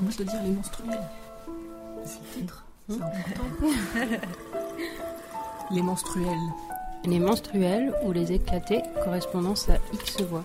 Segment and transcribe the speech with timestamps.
[0.00, 1.08] Moi, je dois dire les menstruels.
[2.04, 2.64] C'est le titre.
[2.88, 3.66] C'est important.
[5.70, 6.52] les menstruels.
[7.04, 10.44] Les menstruels ou les éclatés, correspondance à X voix.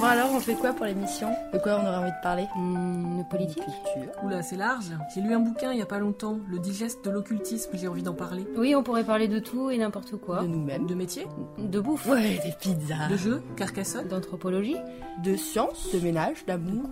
[0.00, 1.28] Bon alors, on fait quoi pour l'émission?
[1.52, 2.44] De quoi on aurait envie de parler?
[2.56, 4.10] De politique Culture.
[4.24, 4.86] Oula, c'est large.
[5.14, 8.02] J'ai lu un bouquin il y a pas longtemps, Le digeste de l'occultisme, j'ai envie
[8.02, 8.46] d'en parler.
[8.56, 10.40] Oui, on pourrait parler de tout et n'importe quoi.
[10.40, 10.86] De nous-mêmes.
[10.86, 11.26] De métier,
[11.58, 12.06] De bouffe.
[12.08, 13.08] Ouais, des pizzas.
[13.10, 14.76] de jeux, Carcassonne, D'anthropologie.
[15.22, 16.88] De science, de ménage, d'amour,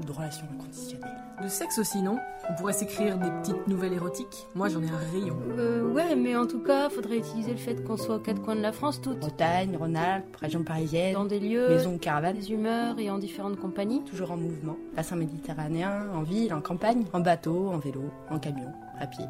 [0.00, 1.10] ou de relations inconditionnelles.
[1.42, 2.18] de sexe aussi, non?
[2.50, 4.46] On pourrait s'écrire des petites nouvelles érotiques.
[4.54, 5.36] Moi, j'en ai un rayon.
[5.58, 8.56] Euh, ouais, mais en tout cas, faudrait utiliser le fait qu'on soit aux quatre coins
[8.56, 9.20] de la France toutes.
[9.20, 13.58] Bretagne, Rhône-Alpes, région parisienne, Dans des lieux, maison de caravane, des humeurs et en différentes
[13.58, 14.02] compagnies.
[14.04, 14.76] toujours en mouvement.
[14.96, 19.24] Bassin méditerranéen, en ville, en campagne, en bateau, en vélo, en camion, à pied.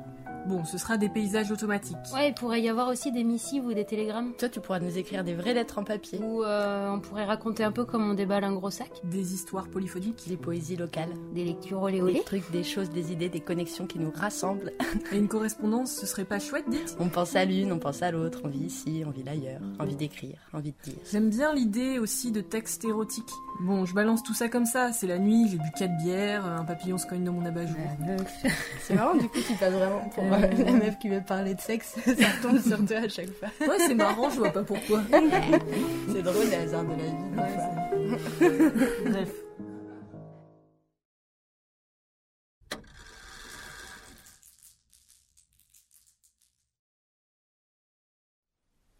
[0.46, 1.96] Bon, ce sera des paysages automatiques.
[2.14, 4.32] Ouais, il pourrait y avoir aussi des missives ou des télégrammes.
[4.38, 6.18] Toi, tu pourras nous écrire des vraies lettres en papier.
[6.18, 8.90] Ou euh, on pourrait raconter un peu comme on déballe un gros sac.
[9.04, 10.24] Des histoires polyphoniques.
[10.28, 11.10] Des poésies locales.
[11.34, 12.22] Des lectures olé Des olé.
[12.24, 14.72] trucs, des choses, des idées, des connexions qui nous rassemblent.
[15.12, 18.10] Et une correspondance, ce serait pas chouette, dites On pense à l'une, on pense à
[18.10, 21.00] l'autre, on vit ici, on vit l'ailleurs, envie d'écrire, envie de dire.
[21.10, 23.30] J'aime bien l'idée aussi de textes érotiques.
[23.60, 26.64] Bon, je balance tout ça comme ça, c'est la nuit, j'ai bu 4 bières, un
[26.64, 27.76] papillon se cogne dans mon abat-jour.
[28.80, 31.60] C'est marrant, du coup, tu passes vraiment pour euh, la meuf qui veut parler de
[31.60, 31.94] sexe.
[32.06, 33.48] Ça tombe sur toi à chaque fois.
[33.60, 35.02] Ouais, c'est marrant, je vois pas pourquoi.
[36.10, 38.70] C'est drôle, les hasards de la vie.
[39.04, 39.30] Bref.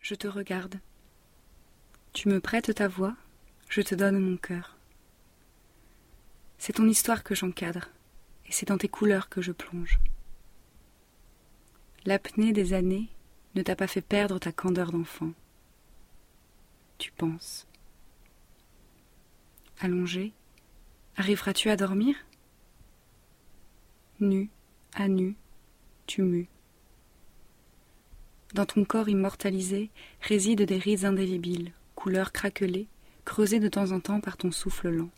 [0.00, 0.80] Je te regarde.
[2.12, 3.14] Tu me prêtes ta voix,
[3.70, 4.76] je te donne mon cœur.
[6.58, 7.88] C'est ton histoire que j'encadre,
[8.46, 10.00] et c'est dans tes couleurs que je plonge.
[12.04, 13.08] L'apnée des années
[13.54, 15.32] ne t'a pas fait perdre ta candeur d'enfant.
[16.98, 17.68] Tu penses.
[19.78, 20.32] Allongé,
[21.16, 22.16] arriveras-tu à dormir?
[24.18, 24.50] Nu,
[24.95, 25.36] à nu,
[26.06, 26.48] tu mues.
[28.52, 29.90] Dans ton corps immortalisé
[30.20, 32.89] résident des rides indélébiles, couleurs craquelées,
[33.30, 35.08] creusées de temps en temps par ton souffle lent.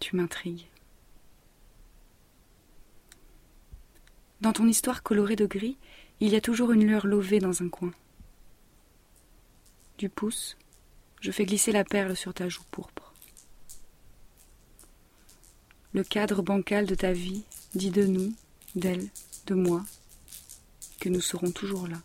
[0.00, 0.66] Tu m'intrigues.
[4.40, 5.76] Dans ton histoire colorée de gris,
[6.20, 7.92] il y a toujours une lueur lovée dans un coin.
[9.98, 10.56] Du pouce,
[11.20, 13.12] je fais glisser la perle sur ta joue pourpre.
[15.92, 17.44] Le cadre bancal de ta vie
[17.74, 18.32] dit de nous,
[18.76, 19.10] d'elle,
[19.46, 19.84] de moi,
[21.00, 22.00] que nous serons toujours là.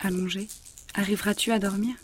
[0.00, 0.48] Allongé,
[0.92, 1.96] arriveras-tu à dormir?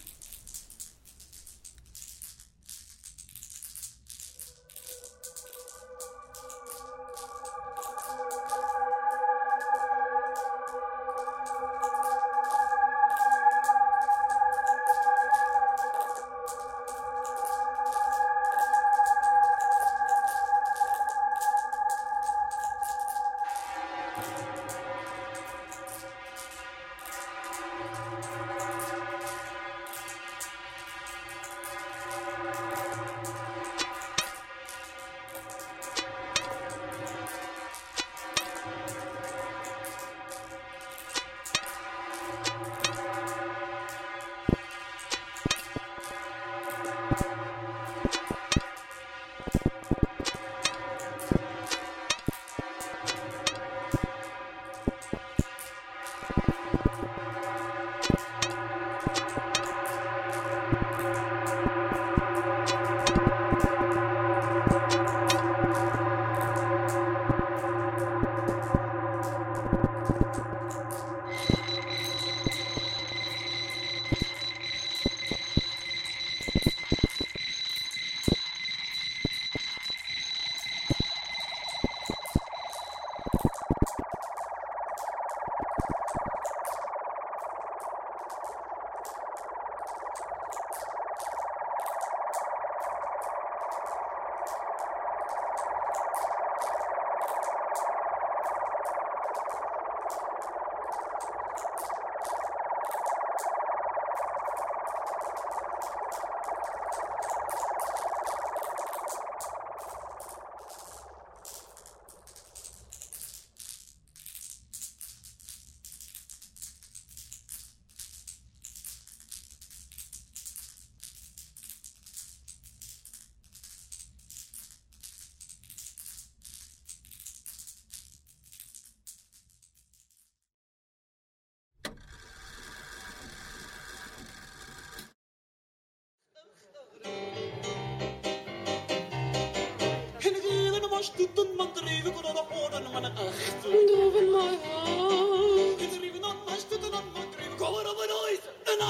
[140.98, 143.86] was doet een man my kon dat oren maar een achter.
[143.86, 145.80] Doven maar haast.
[145.80, 148.80] Het rieven aan was doet een man dreven, kom er op een ooit een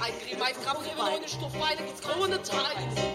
[0.00, 3.11] Ein Grimm, ein Krampf, ein Stoff, ein Grauen.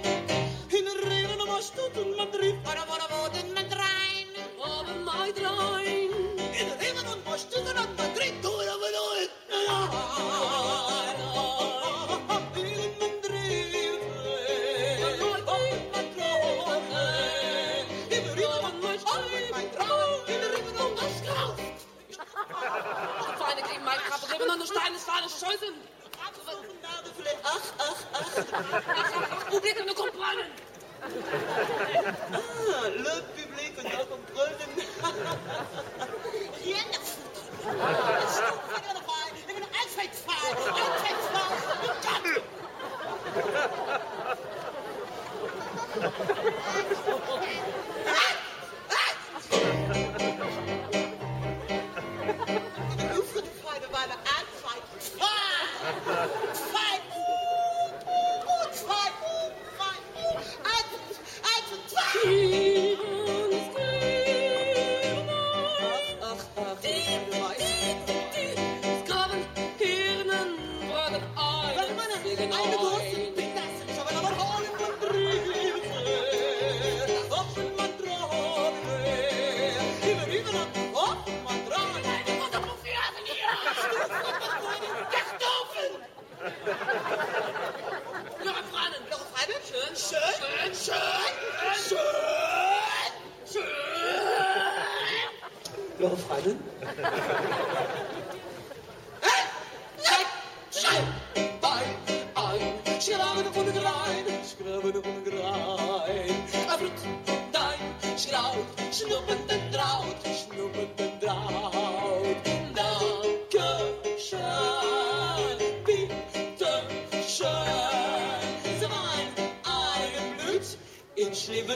[89.97, 90.19] 神
[90.73, 90.93] 神
[91.73, 91.97] 神
[93.47, 93.63] 神。
[95.99, 96.55] 10, 10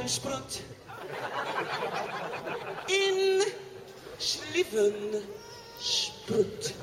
[0.01, 0.62] Schliffensprutt.
[2.88, 3.44] In
[4.19, 6.74] Schliffensprutt.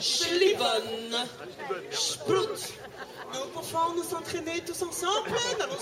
[0.00, 1.26] Schlibonne.
[1.90, 2.72] Sprout.
[3.32, 5.80] Nous pouvons nous entraîner tous ensemble dans nos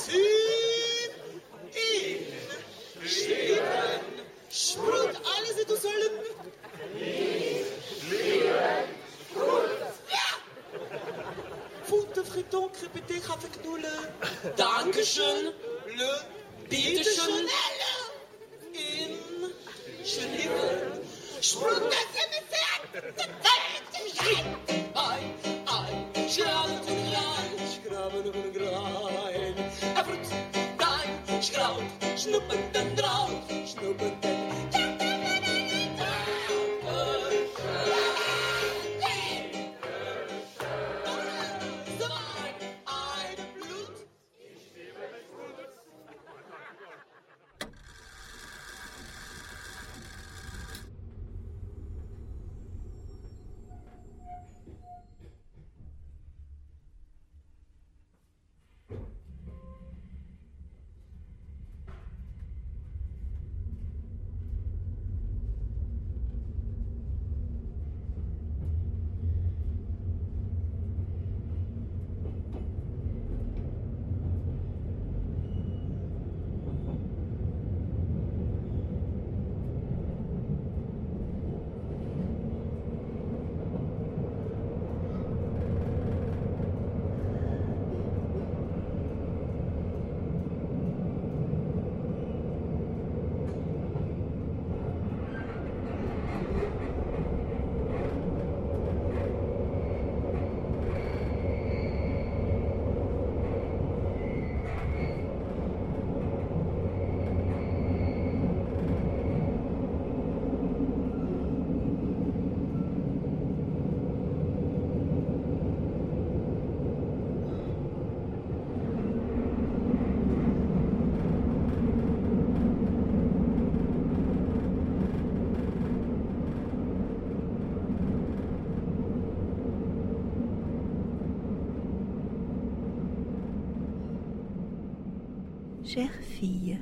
[136.42, 136.76] fille,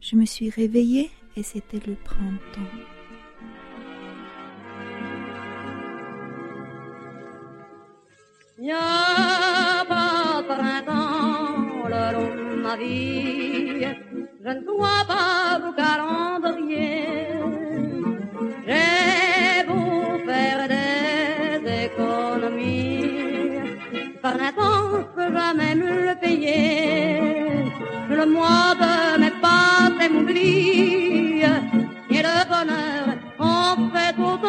[0.00, 2.76] je me suis réveillée et c'était le printemps.
[8.56, 13.84] Il n'y a pas de printemps le long de ma vie.
[14.44, 17.11] Je ne dois pas au calendrier.
[25.22, 27.20] Peux jamais me le payer.
[28.08, 31.42] Le mois de mes pâtes et m'oublie.
[32.16, 33.06] Et le bonheur
[33.38, 34.48] en fait autant.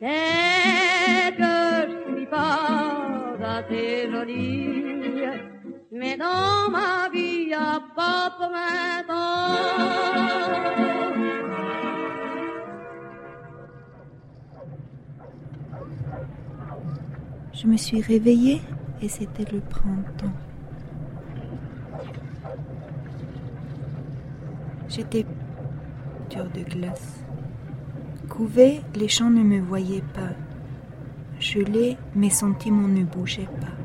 [0.00, 1.54] C'est que
[1.90, 5.26] je suis pas assez jolie,
[5.92, 9.78] mais dans ma vie a pas de printemps.
[17.52, 18.60] Je me suis réveillée
[19.02, 20.32] et c'était le printemps.
[24.88, 25.26] J'étais
[26.30, 27.24] dur de glace.
[28.28, 30.34] Couvé, les champs ne me voyaient pas.
[31.40, 33.78] Gelé, mes sentiments ne bougeaient pas.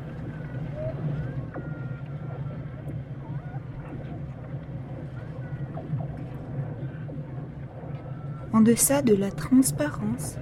[8.52, 10.36] En deçà de la transparence,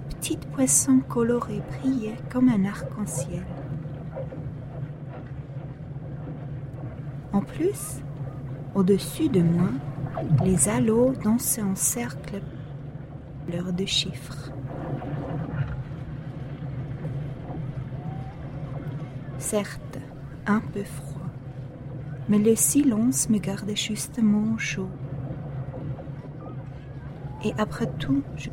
[0.00, 3.44] petites poissons colorés brillaient comme un arc-en-ciel.
[7.32, 8.00] En plus,
[8.74, 9.70] au-dessus de moi,
[10.44, 12.40] les halos dansaient en cercle
[13.50, 14.50] l'heure de chiffres.
[19.38, 19.98] Certes,
[20.46, 21.26] un peu froid,
[22.28, 24.88] mais le silence me gardait justement chaud.
[27.44, 28.48] Et après tout, je...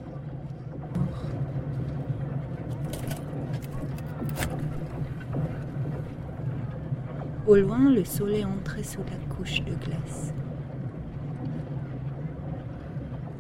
[7.52, 10.34] Au loin, le soleil entrait sous la couche de glace.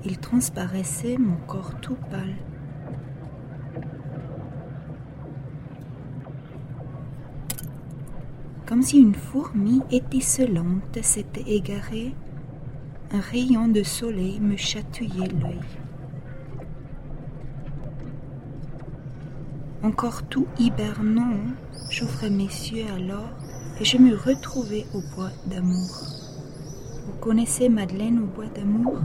[0.03, 2.35] Il transparaissait mon corps tout pâle.
[8.65, 12.13] Comme si une fourmi étincelante s'était égarée,
[13.13, 15.61] un rayon de soleil me chatouillait l'œil.
[19.83, 21.37] Encore tout hibernant,
[21.89, 23.40] j'ouvrais mes yeux alors
[23.81, 25.89] et je me retrouvais au bois d'amour.
[27.07, 28.99] Vous connaissez Madeleine au bois d'amour?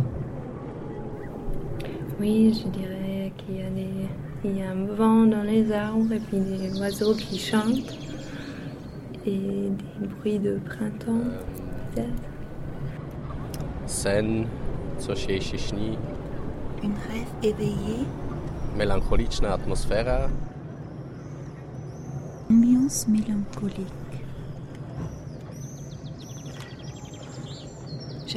[2.21, 3.89] Oui, je dirais qu'il y, a des...
[4.45, 7.97] il y a un vent dans les arbres et puis des oiseaux qui chantent
[9.25, 11.25] et des bruits de printemps,
[11.95, 12.23] peut-être.
[13.87, 14.47] Sen,
[15.07, 15.97] cośniejszy śni,
[16.83, 18.05] Un rêve éveillé,
[18.77, 20.29] melancholiczna atmosfera,
[22.51, 24.06] ambiance mélancolique.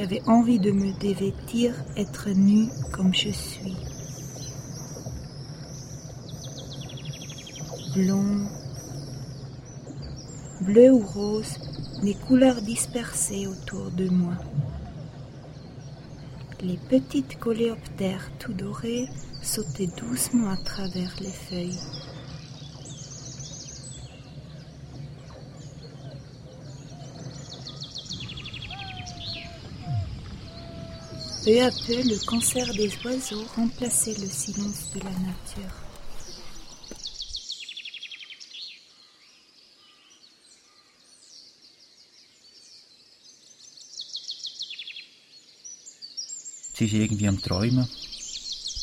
[0.00, 3.76] J'avais envie de me dévêtir, être nue comme je suis.
[7.94, 8.46] Blond,
[10.62, 11.58] bleu ou rose,
[12.02, 14.32] des couleurs dispersées autour de moi.
[16.62, 19.06] Les petites coléoptères tout dorées
[19.42, 21.78] sautaient doucement à travers les feuilles.
[31.42, 35.72] Peu à peu, le concert des oiseaux remplaçait le silence de la nature.
[46.74, 47.88] Sie ist irgendwie am Träumen,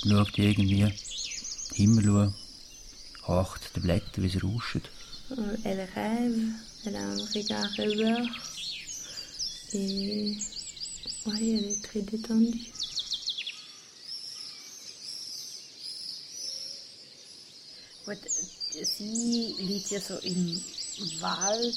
[0.04, 0.86] schaut irgendwie
[1.76, 2.36] Himmel, schauen,
[3.28, 4.82] horcht den Blättern, wie sie rauschen.
[5.64, 6.54] Elle rêve,
[6.86, 8.26] elle a un regard rêveur
[9.74, 10.38] et
[11.27, 12.72] ouais, elle est très détendue.
[18.05, 18.17] Gut,
[18.72, 20.63] sie liegt ja so im
[21.19, 21.75] Wald.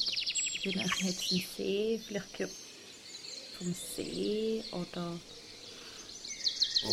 [0.63, 2.55] Vielleicht sie einen See, vielleicht gehört
[3.59, 5.19] vom See oder.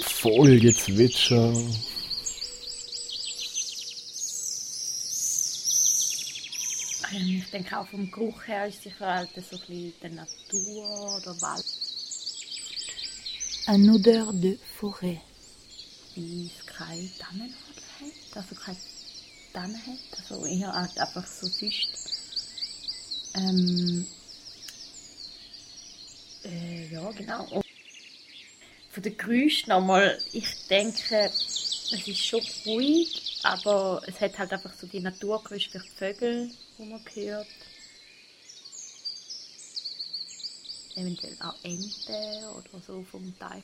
[0.02, 1.54] Vogelgezwitscher.
[1.54, 1.76] Ähm,
[7.20, 11.42] Ich denke auch vom Geruch her ist sicher halt so ein bisschen der Natur oder
[11.42, 11.87] Wald.
[13.70, 15.20] Une odeur de forêt.
[16.16, 17.54] Wie es keine Tannennadel
[18.00, 18.78] hat, also keine
[19.54, 21.88] Tannen hat, also eher einfach so süß.
[23.36, 24.08] Ähm,
[26.46, 27.44] äh, ja, genau.
[27.50, 27.66] Und
[28.90, 31.30] von den Geräuschen nochmal, ich denke,
[31.90, 36.84] Es ist schon ruhig, aber es hat halt einfach so die Naturgeräusche die Vögel, die
[36.84, 37.48] man hört.
[40.98, 43.64] Eventuell auch Enten oder so vom Teich.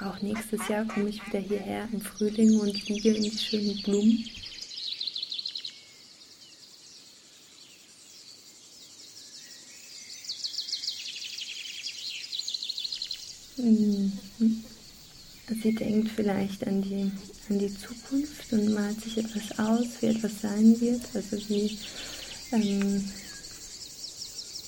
[0.00, 4.24] Auch nächstes Jahr komme ich wieder hierher im Frühling und liege in die schönen Blumen.
[13.58, 14.01] Mhm.
[15.60, 17.10] Sie denkt vielleicht an die,
[17.48, 21.02] an die Zukunft und malt sich etwas aus, wie etwas sein wird.
[21.14, 21.78] Also wie
[22.52, 23.04] ähm,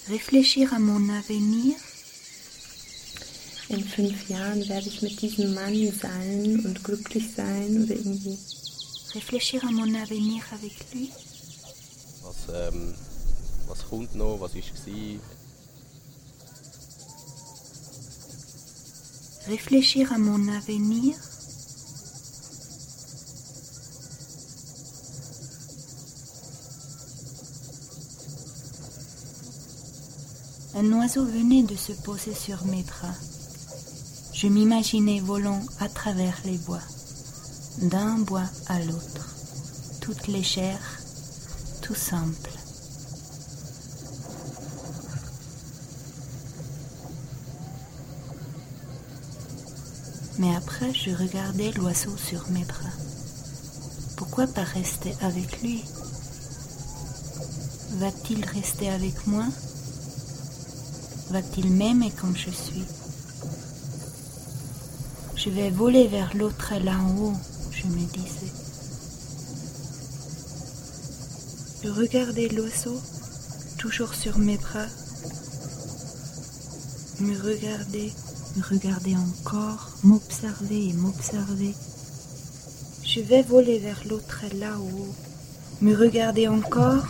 [0.09, 1.77] Réfléchir à mon avenir.
[3.69, 8.39] In fünf Jahren werde ich mit diesem Mann sein und glücklich sein oder irgendwie.
[9.15, 11.11] Réfléchir à mon avenir avec lui.
[12.23, 12.95] Was, ähm,
[13.67, 14.41] was kommt noch?
[14.41, 15.21] Was ist war?
[19.47, 21.15] Réfléchir à mon avenir.
[30.75, 33.15] Un oiseau venait de se poser sur mes bras.
[34.33, 36.83] Je m'imaginais volant à travers les bois,
[37.83, 39.37] d'un bois à l'autre,
[40.01, 41.01] toute légère,
[41.83, 42.64] tout simple.
[50.39, 52.91] Mais après, je regardais l'oiseau sur mes bras.
[54.17, 55.85] Pourquoi pas rester avec lui?
[57.99, 59.47] Va-t-il rester avec moi?
[61.31, 62.85] Va-t-il m'aimer comme je suis?
[65.37, 67.35] Je vais voler vers l'autre là-haut,
[67.71, 68.53] je me disais.
[71.83, 72.99] Je regardais l'oiseau,
[73.79, 74.87] toujours sur mes bras,
[77.21, 78.13] me regarder,
[78.57, 81.75] me regarder encore, m'observer et m'observer.
[83.05, 85.15] Je vais voler vers l'autre là-haut,
[85.81, 87.05] me regarder encore.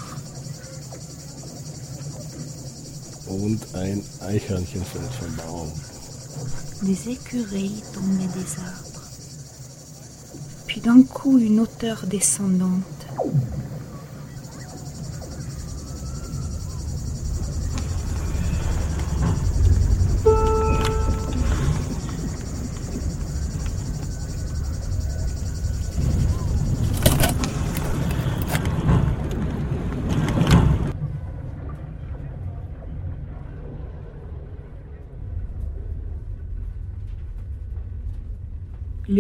[3.27, 5.69] Und ein Eichhörnchen fällt vom Baum.
[6.83, 9.03] Des écureuils tombaient des arbres.
[10.67, 13.07] Puis d'un coup, une hauteur descendante.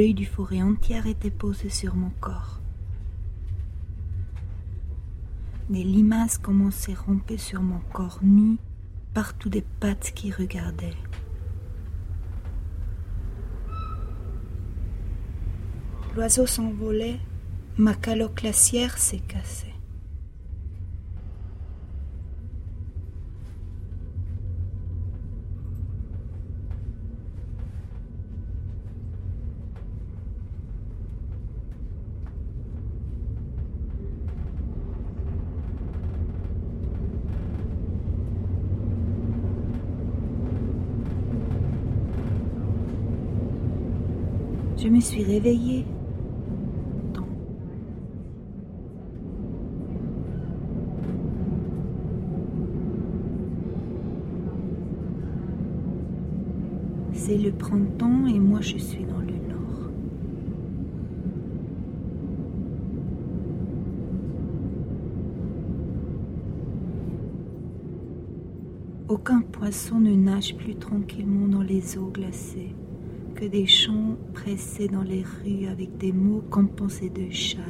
[0.05, 2.61] L'œil du forêt entière était posé sur mon corps.
[5.71, 8.59] Des limaces commençaient à romper sur mon corps nu,
[9.14, 10.93] partout des pattes qui regardaient.
[16.14, 17.19] L'oiseau s'envolait,
[17.79, 19.75] ma calotte glaciaire s'est cassée.
[44.85, 45.85] Je me suis réveillée.
[57.12, 59.90] C'est le printemps et moi je suis dans le nord.
[69.09, 72.75] Aucun poisson ne nage plus tranquillement dans les eaux glacées
[73.35, 77.61] que des chants pressés dans les rues avec des mots compensés de shine.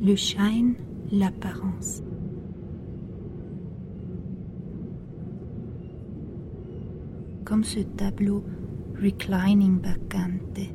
[0.00, 0.74] Le shine,
[1.12, 2.02] l'apparence.
[7.44, 8.44] Comme ce tableau
[9.00, 10.72] Reclining Bacante.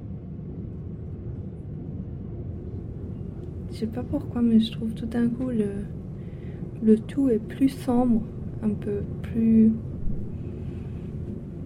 [3.71, 5.85] Je sais pas pourquoi, mais je trouve tout d'un coup le,
[6.83, 8.21] le tout est plus sombre,
[8.61, 9.71] un peu plus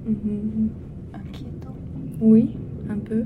[0.07, 0.69] Mhm.
[1.13, 1.75] Inquiétant.
[2.21, 2.55] Oui,
[2.89, 3.25] un peu.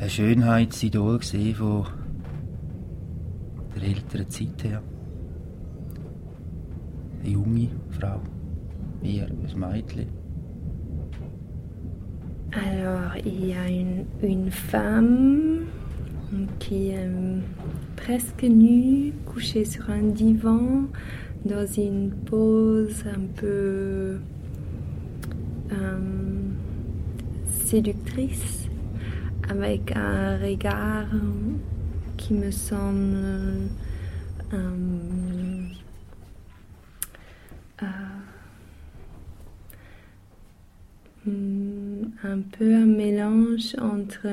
[0.00, 1.84] Ein Schönheitsidol gesehen von
[3.76, 4.82] der älteren Zeit her.
[7.20, 8.20] Eine junge Frau,
[9.02, 10.08] mir ein Mädchen.
[12.50, 15.66] Alors, il y a une, une femme
[16.58, 17.38] qui est euh,
[17.96, 20.86] presque nue, couchée sur un divan,
[21.44, 24.18] dans une pose un peu
[25.72, 25.98] euh,
[27.46, 28.68] séductrice,
[29.48, 31.08] avec un regard
[32.16, 33.68] qui me semble
[34.52, 34.98] euh,
[41.28, 44.28] Hmm, un peu un mélange entre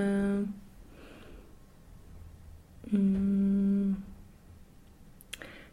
[2.92, 3.94] hmm,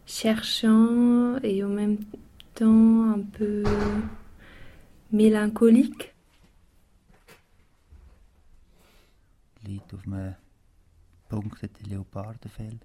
[0.06, 1.98] cherchant et en même
[2.54, 3.64] temps un peu
[5.10, 6.12] mélancolique.
[9.64, 10.34] Liegt auf einem
[11.28, 12.78] punkteten Leopardenfell.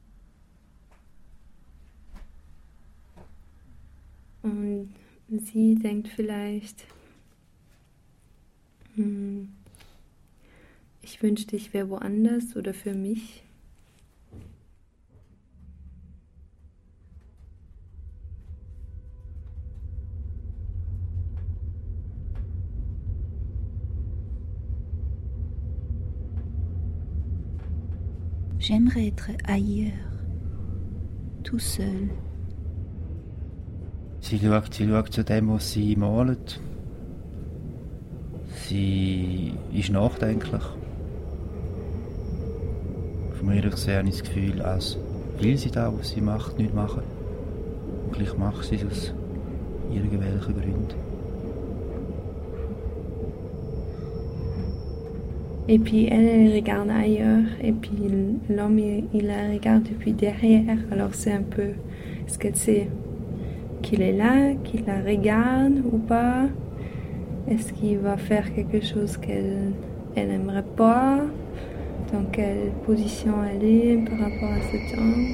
[4.44, 4.94] Und
[5.30, 6.86] sie denkt vielleicht,
[8.96, 9.50] hm,
[11.02, 13.44] ich wünschte, ich wäre woanders oder für mich.
[28.68, 29.94] J'aimerais être ailleurs,
[31.46, 32.10] tout seul.
[34.20, 36.60] Sie schaut, sie schaut zu dem, was sie malt.
[38.66, 40.64] Sie ist nachdenklich.
[43.38, 44.98] Von mir aus habe ich das Gefühl, als
[45.40, 47.04] will sie das, was sie macht, nicht machen.
[48.08, 49.14] Und gleich macht sie es aus
[49.94, 51.07] irgendwelchen Gründen.
[55.70, 57.92] Et puis elle, elle regarde ailleurs, et puis
[58.50, 60.78] l'homme, il, la regarde depuis derrière.
[60.92, 61.72] Alors c'est un peu,
[62.26, 62.88] est-ce qu'elle sait
[63.82, 66.46] qu'il est là, qu'il la regarde ou pas?
[67.50, 69.74] Est-ce qu'il va faire quelque chose qu'elle
[70.16, 71.20] elle n'aimerait pas?
[72.14, 75.28] Dans quelle position elle est par rapport à cet homme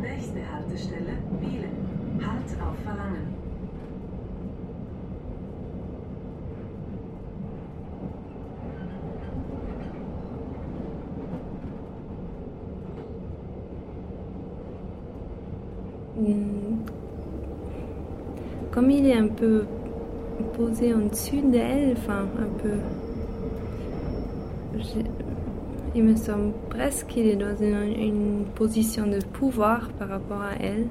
[0.00, 1.70] Nächste Haltestelle Bielen.
[2.20, 3.28] Halt auf Verlangen.
[16.16, 16.84] Hmm.
[18.70, 19.64] Comme il est un peu
[20.94, 22.76] en dessus d'elle, enfin un peu.
[25.94, 30.54] Il me semble presque qu'il est dans une, une position de pouvoir par rapport à
[30.60, 30.86] elle.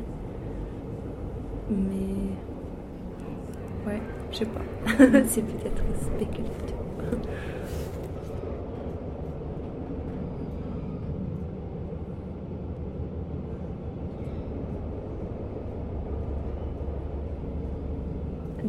[1.69, 2.35] Mais.
[3.87, 4.61] Ouais, je sais pas.
[5.27, 6.70] C'est peut-être spéculatif.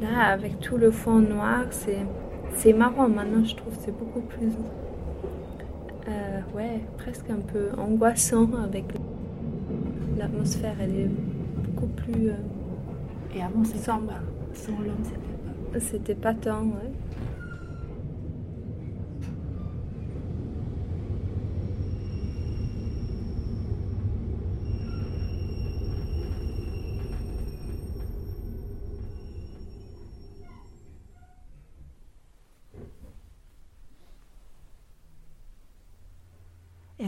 [0.01, 2.07] Là, avec tout le fond noir, c'est
[2.55, 3.09] c'est marrant.
[3.09, 4.53] Maintenant, je trouve que c'est beaucoup plus.
[6.09, 8.85] euh, ouais, presque un peu angoissant avec
[10.17, 10.75] l'atmosphère.
[10.81, 11.11] Elle est
[11.65, 12.31] beaucoup plus.
[12.31, 12.35] euh,
[13.35, 14.13] Et avant, c'était sombre.
[14.55, 15.17] Sans l'homme, c'était
[15.73, 15.81] pas.
[15.81, 16.93] C'était pas tant, ouais.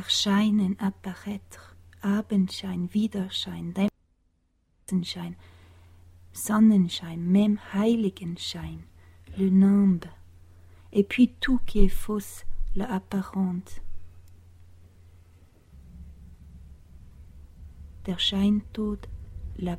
[0.04, 3.72] Erscheinen, apparaître, Abendschein, Widerschein,
[4.86, 5.34] Dämmerschein,
[6.34, 8.80] Sonnenschein, même Heiligenschein,
[9.38, 10.04] le nimbe,
[10.92, 12.44] et puis tout qui est fausse,
[12.76, 13.80] la apparente.
[18.04, 19.06] Der Scheintod,
[19.56, 19.78] la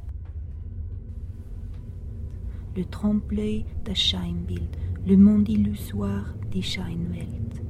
[2.76, 7.65] le trompe-l'œil, das Scheinbild, le monde illusoire, die Scheinwelt.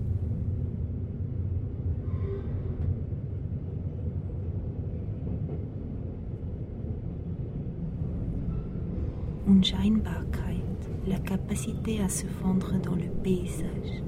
[9.47, 10.63] Unscheinbarkeit,
[11.05, 14.01] la capacité à se fondre dans le paysage.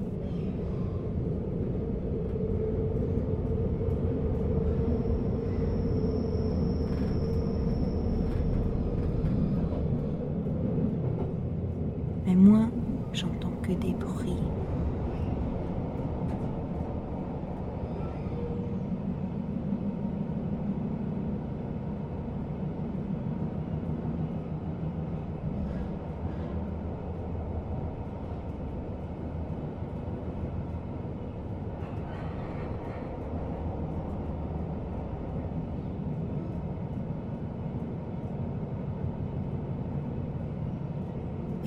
[12.26, 12.68] Mais moi,
[13.14, 14.34] j'entends que des bruits.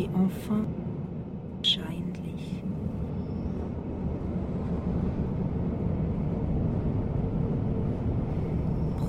[0.00, 0.64] et enfin.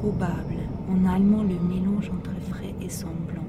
[0.01, 0.55] Probable,
[0.89, 3.45] en allemand le mélange entre frais et semblant.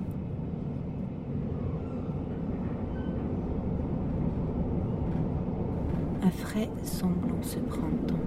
[6.22, 8.20] Un frais semblant ce printemps.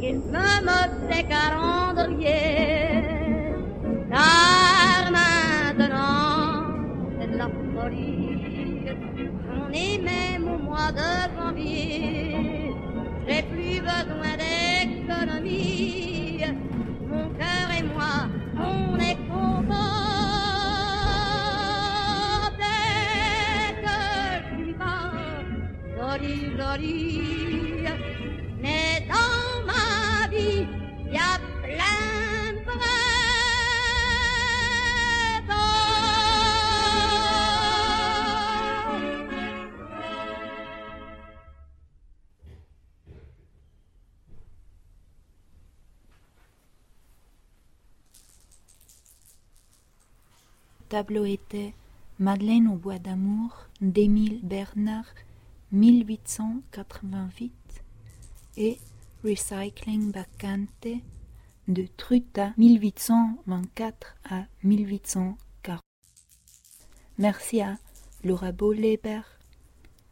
[0.00, 3.02] Il me motte calendrier.
[4.10, 6.64] Car maintenant,
[7.18, 8.84] c'est de la folie.
[9.58, 12.72] On est même au mois de janvier.
[13.26, 16.44] J'ai plus besoin d'économie.
[17.08, 18.28] Mon cœur et moi,
[18.58, 19.74] on est contents.
[22.58, 23.96] Dès que.
[50.96, 51.74] Tableau était
[52.18, 55.04] Madeleine au bois d'amour d'Émile Bernard
[55.70, 57.52] 1888
[58.56, 58.78] et
[59.22, 60.88] Recycling Bacante
[61.68, 65.80] de Truta 1824 à 1840.
[67.18, 67.76] Merci à
[68.24, 69.20] Laura Boleber,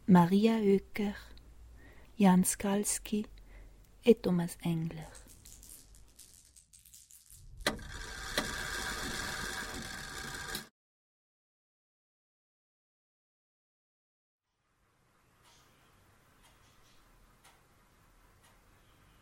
[0.06, 1.14] Maria Oecker,
[2.20, 3.24] Jan Skalski
[4.04, 5.23] et Thomas Engler.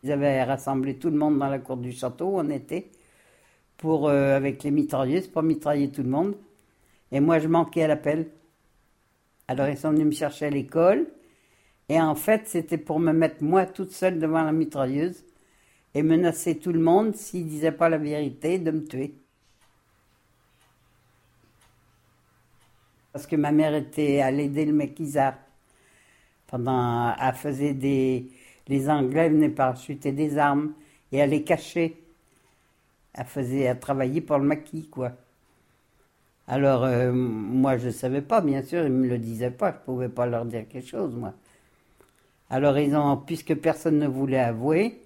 [0.02, 2.90] Ils avaient rassemblé tout le monde dans la cour du château, on était,
[3.76, 6.36] pour, euh, avec les mitrailleuses, pour mitrailler tout le monde.
[7.12, 8.30] Et moi, je manquais à l'appel.
[9.48, 11.06] Alors, ils sont venus me chercher à l'école.
[11.88, 15.24] Et en fait, c'était pour me mettre moi toute seule devant la mitrailleuse
[15.94, 19.14] et menacer tout le monde s'ils ne disaient pas la vérité de me tuer.
[23.12, 25.34] Parce que ma mère était allée aider le maquisard.
[26.46, 28.30] Pendant, elle faisait des,
[28.68, 30.72] les Anglais venaient parachuter des armes
[31.10, 31.96] et elle les cachait.
[33.14, 35.12] Elle faisait, elle travaillait pour le maquis, quoi.
[36.48, 39.70] Alors, euh, moi, je ne savais pas, bien sûr, ils ne me le disaient pas,
[39.70, 41.34] je ne pouvais pas leur dire quelque chose, moi.
[42.50, 42.94] Alors, ils
[43.26, 45.00] puisque personne ne voulait avouer,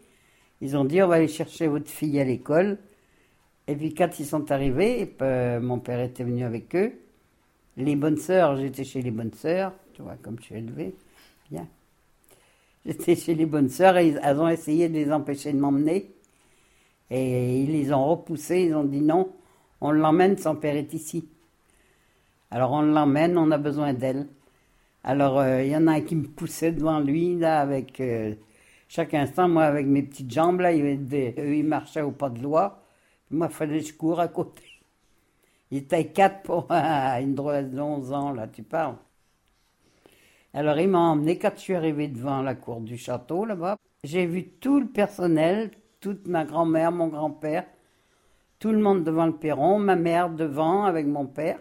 [0.61, 2.79] ils ont dit, on va aller chercher votre fille à l'école.
[3.69, 5.15] Et puis, quand ils sont arrivés,
[5.61, 6.93] mon père était venu avec eux.
[7.77, 10.95] Les bonnes sœurs, j'étais chez les bonnes sœurs, tu vois, comme je suis élevée.
[12.87, 16.15] J'étais chez les bonnes sœurs et elles ont essayé de les empêcher de m'emmener.
[17.11, 19.33] Et ils les ont repoussés, ils ont dit non,
[19.81, 21.29] on l'emmène, son père est ici.
[22.51, 24.29] Alors on l'emmène, on a besoin d'elle.
[25.05, 28.35] Alors euh, il y en a un qui me poussait devant lui, là, avec euh,
[28.89, 32.83] chaque instant, moi avec mes petites jambes, là, il, ils marchaient au pas de loi.
[33.31, 34.63] Moi, il fallait que je cours à côté.
[35.71, 38.97] Il était quatre pour une droite de 11 ans, là, tu parles.
[40.57, 43.77] Alors, il m'a emmené quand je suis arrivé devant la cour du château, là-bas.
[44.03, 47.67] J'ai vu tout le personnel, toute ma grand-mère, mon grand-père,
[48.59, 51.59] tout le monde devant le perron, ma mère devant avec mon père.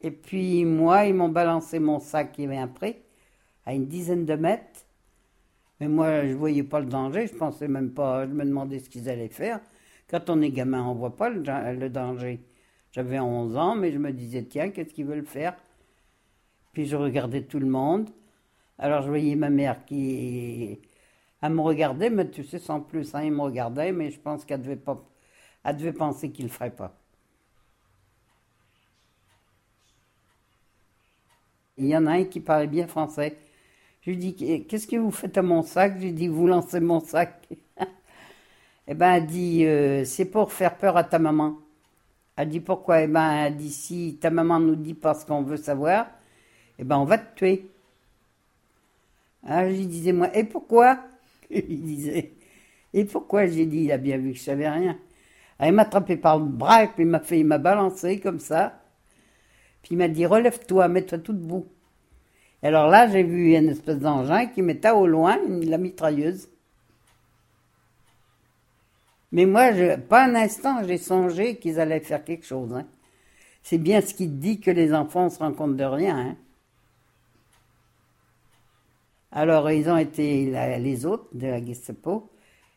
[0.00, 3.02] Et puis, moi, ils m'ont balancé mon sac qui avait après,
[3.64, 4.84] à une dizaine de mètres.
[5.78, 8.90] Mais moi, je voyais pas le danger, je pensais même pas, je me demandais ce
[8.90, 9.60] qu'ils allaient faire.
[10.10, 12.40] Quand on est gamin, on voit pas le, le danger.
[12.90, 15.54] J'avais 11 ans, mais je me disais, tiens, qu'est-ce qu'ils veulent faire?
[16.74, 18.10] Puis je regardais tout le monde.
[18.78, 20.80] Alors je voyais ma mère qui.
[21.42, 24.44] Elle me regardait, mais tu sais, sans plus, hein, il me regardait, mais je pense
[24.44, 25.02] qu'elle devait pas.
[25.64, 26.94] Elle devait penser qu'il ne le ferait pas.
[31.76, 33.36] Il y en a un qui parlait bien français.
[34.02, 34.34] Je lui dis
[34.66, 35.96] Qu'est-ce que vous faites à mon sac?
[35.98, 37.48] Je lui dis Vous lancez mon sac.
[38.88, 41.58] eh ben, elle dit euh, C'est pour faire peur à ta maman.
[42.36, 45.42] Elle dit Pourquoi Eh ben, elle dit Si ta maman nous dit pas ce qu'on
[45.42, 46.06] veut savoir,
[46.78, 47.70] eh ben, on va te tuer.
[49.46, 50.98] Alors, je disais Moi, et pourquoi?
[51.50, 52.32] Il disait
[52.94, 54.98] Et pourquoi J'ai dit Il a bien vu que je savais rien.
[55.58, 58.80] Elle m'a attrapé par le bras puis il m'a fait, il m'a balancé comme ça.
[59.82, 61.66] Puis il m'a dit relève-toi, mets-toi tout debout.
[62.62, 66.48] Et alors là, j'ai vu une espèce d'engin qui mettait au loin la mitrailleuse.
[69.32, 72.72] Mais moi, je, pas un instant, j'ai songé qu'ils allaient faire quelque chose.
[72.72, 72.86] hein.
[73.62, 76.18] C'est bien ce qui dit que les enfants se rendent compte de rien.
[76.18, 76.36] hein.
[79.36, 80.46] Alors, ils ont été,
[80.78, 82.30] les autres de la Gestapo,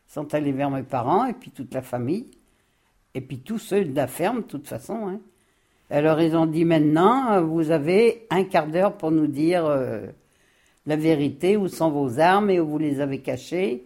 [0.08, 2.26] sont allés vers mes parents et puis toute la famille.
[3.14, 5.08] Et puis tous ceux de la ferme, de toute façon.
[5.08, 5.20] hein.
[5.90, 10.06] Alors ils ont dit maintenant, vous avez un quart d'heure pour nous dire euh,
[10.86, 13.84] la vérité, où sont vos armes et où vous les avez cachées,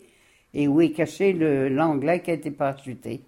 [0.53, 1.33] et où est caché
[1.69, 3.23] l'anglais qui a été parachuté.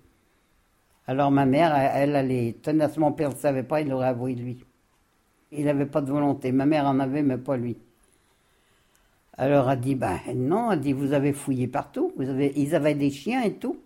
[1.06, 4.34] Alors ma mère, elle, elle est tenace, mon père ne savait pas, il l'aurait avoué
[4.34, 4.64] lui.
[5.52, 7.76] Il n'avait pas de volonté, ma mère en avait, mais pas lui.
[9.36, 12.94] Alors elle dit, ben non, elle dit, vous avez fouillé partout, vous avez, ils avaient
[12.94, 13.78] des chiens et tout.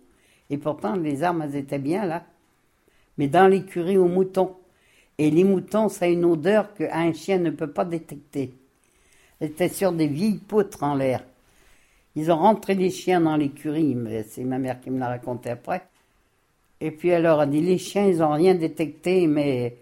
[0.49, 2.23] Et pourtant, les armes, elles étaient bien là.
[3.17, 4.55] Mais dans l'écurie aux moutons.
[5.17, 8.53] Et les moutons, ça a une odeur qu'un chien ne peut pas détecter.
[9.41, 11.23] C'était sur des vieilles poutres en l'air.
[12.15, 13.95] Ils ont rentré les chiens dans l'écurie,
[14.27, 15.83] c'est ma mère qui me l'a raconté après.
[16.81, 19.77] Et puis elle dit, les chiens, ils n'ont rien détecté, mais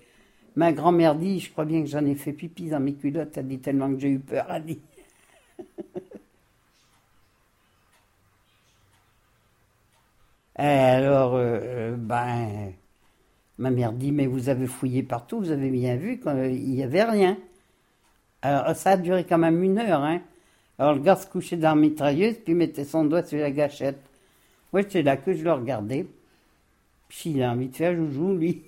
[0.56, 3.48] ma grand-mère dit, je crois bien que j'en ai fait pipi dans mes culottes, elle
[3.48, 4.80] dit tellement que j'ai eu peur, elle dit.
[10.60, 12.74] Et alors, euh, euh, ben,
[13.60, 17.04] ma mère dit, mais vous avez fouillé partout, vous avez bien vu qu'il n'y avait
[17.04, 17.38] rien.
[18.42, 20.22] Alors, ça a duré quand même une heure, hein.
[20.80, 24.00] Alors, le gars se couchait dans la mitrailleuse, puis mettait son doigt sur la gâchette.
[24.74, 26.08] Moi, j'étais là que je le regardais.
[27.10, 28.64] Puis, il a envie de faire joujou, lui.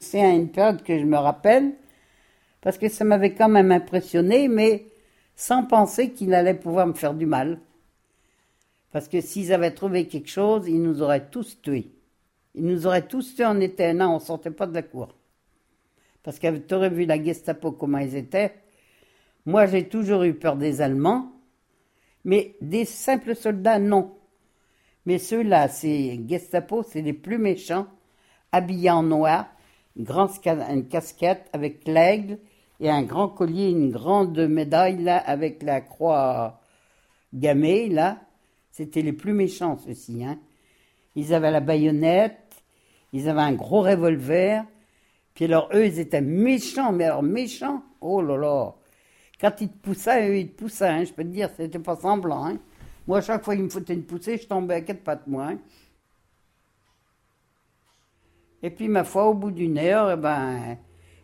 [0.00, 1.72] C'est à une période que je me rappelle,
[2.60, 4.86] parce que ça m'avait quand même impressionné, mais
[5.36, 7.60] sans penser qu'il allait pouvoir me faire du mal.
[8.90, 11.92] Parce que s'ils avaient trouvé quelque chose, ils nous auraient tous tués.
[12.54, 14.82] Ils nous auraient tous tués, on était un an, on ne sortait pas de la
[14.82, 15.14] cour.
[16.22, 18.54] Parce que tu aurais vu la Gestapo comment ils étaient.
[19.46, 21.32] Moi, j'ai toujours eu peur des Allemands,
[22.24, 24.16] mais des simples soldats, non.
[25.06, 27.86] Mais ceux-là, c'est Gestapo, c'est les plus méchants,
[28.50, 29.46] habillés en noir,
[29.96, 32.38] grande une casquette avec l'aigle
[32.80, 36.60] et un grand collier, une grande médaille là avec la croix
[37.34, 38.18] gammée là.
[38.70, 40.24] C'était les plus méchants ceux-ci.
[40.24, 40.38] Hein.
[41.16, 42.62] Ils avaient la baïonnette,
[43.12, 44.64] ils avaient un gros revolver.
[45.34, 47.82] Puis alors eux, ils étaient méchants, mais alors méchants.
[48.00, 48.74] Oh là là.
[49.40, 50.88] Quand ils te poussaient, eux, ils te poussaient.
[50.88, 52.44] hein, je peux te dire, c'était pas semblant.
[52.44, 52.58] hein.
[53.06, 55.52] Moi, à chaque fois qu'ils me foutaient une poussée, je tombais à quatre pattes, moi.
[58.62, 60.76] Et puis, ma foi, au bout d'une heure, eh ben,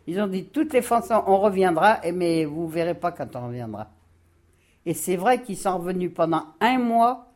[0.07, 3.89] ils ont dit, toutes les façons, on reviendra, mais vous verrez pas quand on reviendra.
[4.85, 7.27] Et c'est vrai qu'ils sont revenus pendant un mois.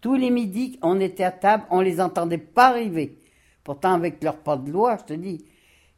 [0.00, 3.18] Tous les midis, on était à table, on les entendait pas arriver.
[3.64, 5.44] Pourtant, avec leur pas de loi, je te dis,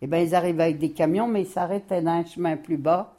[0.00, 3.14] eh ben, ils arrivaient avec des camions, mais ils s'arrêtaient dans un chemin plus bas.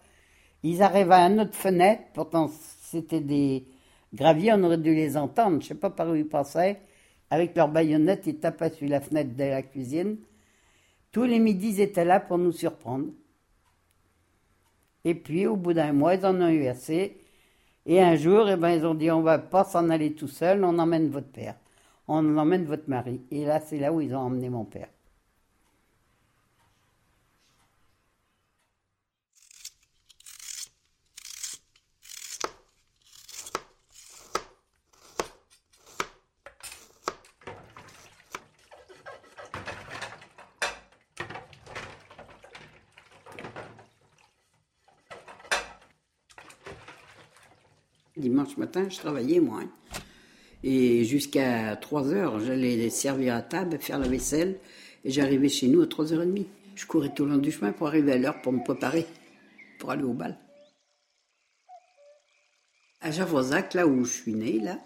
[0.63, 2.49] Ils arrivaient à notre fenêtre, pourtant
[2.81, 3.65] c'était des
[4.13, 6.81] graviers, on aurait dû les entendre, je sais pas par où ils passaient.
[7.29, 10.17] Avec leurs baïonnettes, ils tapaient sur la fenêtre de la cuisine.
[11.11, 13.07] Tous les midis, ils étaient là pour nous surprendre.
[15.03, 17.17] Et puis, au bout d'un mois, ils en ont eu assez.
[17.85, 20.63] Et un jour, eh ben, ils ont dit, on va pas s'en aller tout seul,
[20.63, 21.55] on emmène votre père.
[22.07, 23.21] On emmène votre mari.
[23.31, 24.89] Et là, c'est là où ils ont emmené mon père.
[48.51, 49.61] Dimanche matin, je travaillais, moi.
[49.63, 49.69] hein.
[50.63, 54.57] Et jusqu'à 3 heures, j'allais servir à table, faire la vaisselle.
[55.05, 56.45] Et j'arrivais chez nous à 3h30.
[56.75, 59.07] Je courais tout le long du chemin pour arriver à l'heure pour me préparer,
[59.79, 60.37] pour aller au bal.
[63.01, 64.77] À Javozac, là où je suis née, là,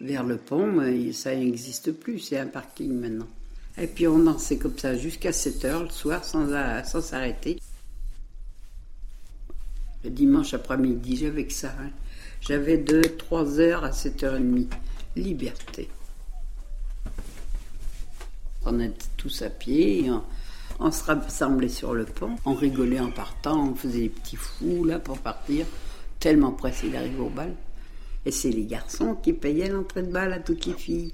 [0.00, 0.80] vers le pont,
[1.12, 3.28] ça n'existe plus, c'est un parking maintenant.
[3.76, 6.48] Et puis on dansait comme ça jusqu'à 7 heures le soir sans,
[6.84, 7.58] sans s'arrêter.
[10.04, 11.74] Le dimanche après-midi, j'avais que ça.
[11.78, 11.90] hein.
[12.40, 14.66] J'avais de 3 heures à 7h30.
[15.16, 15.88] Liberté.
[18.64, 20.10] On était tous à pied, et
[20.78, 24.84] on, se rassemblait sur le pont, on rigolait en partant, on faisait des petits fous
[24.84, 25.66] là pour partir,
[26.20, 27.54] tellement pressés d'arriver au bal.
[28.24, 31.12] Et c'est les garçons qui payaient l'entrée de bal à toutes les filles.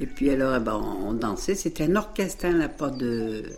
[0.00, 3.52] Et puis alors, eh ben, on dansait, c'était un orchestre, hein, là, pas de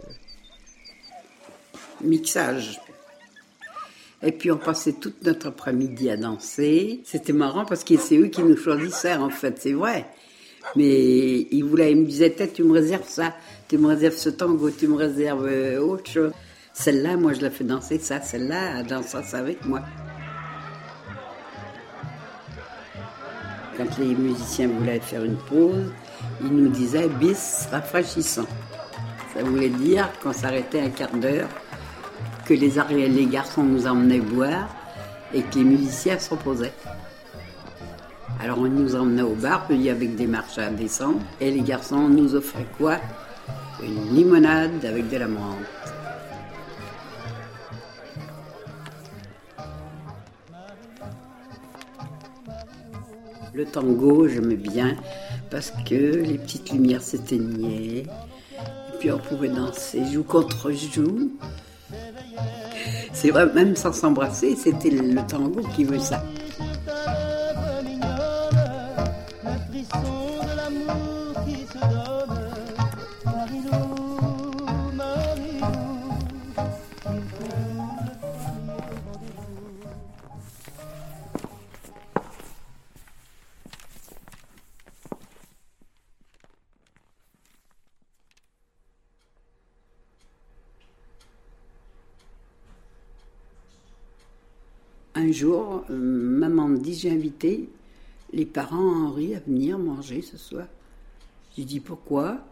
[2.02, 2.80] mixage.
[4.22, 7.02] Et puis on passait toute notre après-midi à danser.
[7.04, 10.06] C'était marrant parce que c'est eux qui nous choisissaient en fait, c'est vrai.
[10.76, 13.34] Mais ils voulaient, me disaient, tu me réserves ça,
[13.68, 16.32] tu me réserves ce tango, tu me réserves euh, autre chose.
[16.72, 19.82] Celle-là, moi je la fais danser ça, celle-là, elle danse ça avec moi.
[23.76, 25.92] Quand les musiciens voulaient faire une pause,
[26.40, 28.46] ils nous disaient bis rafraîchissant.
[29.34, 31.48] Ça voulait dire qu'on s'arrêtait un quart d'heure,
[32.44, 34.68] que les, les garçons nous emmenaient boire
[35.32, 36.74] et que les musiciens se reposaient.
[38.40, 42.08] Alors on nous emmenait au bar, puis avec des marches à descendre, et les garçons
[42.08, 42.98] nous offraient quoi?
[43.82, 45.56] Une limonade avec de la menthe.
[53.54, 54.96] Le tango, j'aimais bien
[55.50, 58.04] parce que les petites lumières s'éteignaient.
[58.04, 61.30] Et puis on pouvait danser joue contre joue.
[63.12, 66.22] C'est vrai, même sans s'embrasser, c'était le tango qui veut ça.
[95.24, 97.70] Un jour, euh, maman me dit j'ai invité
[98.34, 100.66] les parents Henri à venir manger ce soir.
[101.56, 102.44] J'ai dit pourquoi?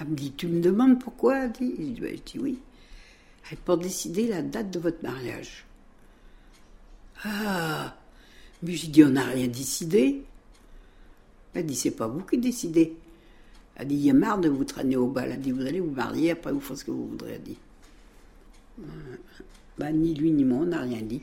[0.00, 1.46] Elle me dit tu me demandes pourquoi?
[1.46, 2.58] Elle dit, Ben, je dis oui.
[3.50, 5.66] Elle dit, pour décider la date de votre mariage.
[7.24, 7.96] Ah
[8.62, 10.22] Mais j'ai dit on n'a rien décidé.
[11.54, 12.94] Elle dit c'est pas vous qui décidez.
[13.74, 15.32] Elle dit il y a marre de vous traîner au bal.
[15.32, 17.32] Elle dit vous allez vous marier après vous faites ce que vous voudrez.
[17.32, 17.58] Elle dit.
[19.76, 21.22] Ben, ni lui ni moi on n'a rien dit.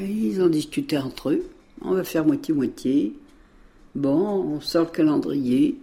[0.00, 1.44] Ils ont discuté entre eux.
[1.82, 3.14] On va faire moitié-moitié.
[3.94, 5.76] Bon, on sort le calendrier.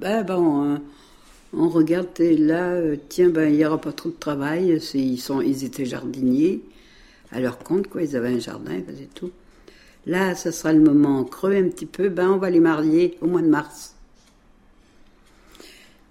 [0.00, 0.82] Ben bon, hein,
[1.52, 4.80] on regarde et là, euh, tiens, ben il n'y aura pas trop de travail.
[4.94, 6.60] Ils, étaient jardiniers.
[7.30, 9.30] À leur compte, quoi, ils avaient un jardin, ils faisaient tout.
[10.06, 12.08] Là, ce sera le moment creux un petit peu.
[12.08, 13.94] Ben on va les marier au mois de mars.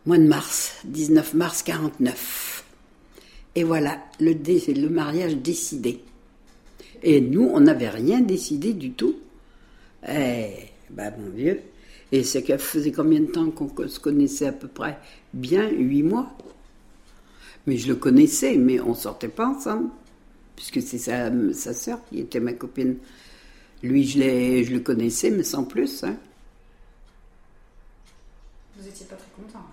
[0.05, 2.65] Mois de mars, 19 mars 49.
[3.55, 6.01] Et voilà, le, dé- le mariage décidé.
[7.03, 9.15] Et nous, on n'avait rien décidé du tout.
[10.07, 10.49] Eh,
[10.89, 11.59] ben mon vieux.
[12.11, 14.97] Et c'est qu'elle faisait combien de temps qu'on se connaissait à peu près?
[15.33, 16.31] Bien huit mois.
[17.67, 19.89] Mais je le connaissais, mais on sortait pas ensemble.
[20.55, 22.95] Puisque c'est sa, sa sœur qui était ma copine.
[23.81, 26.03] Lui, je, le connaissais, mais sans plus.
[26.03, 26.15] hein.
[28.77, 29.65] Vous étiez pas très content.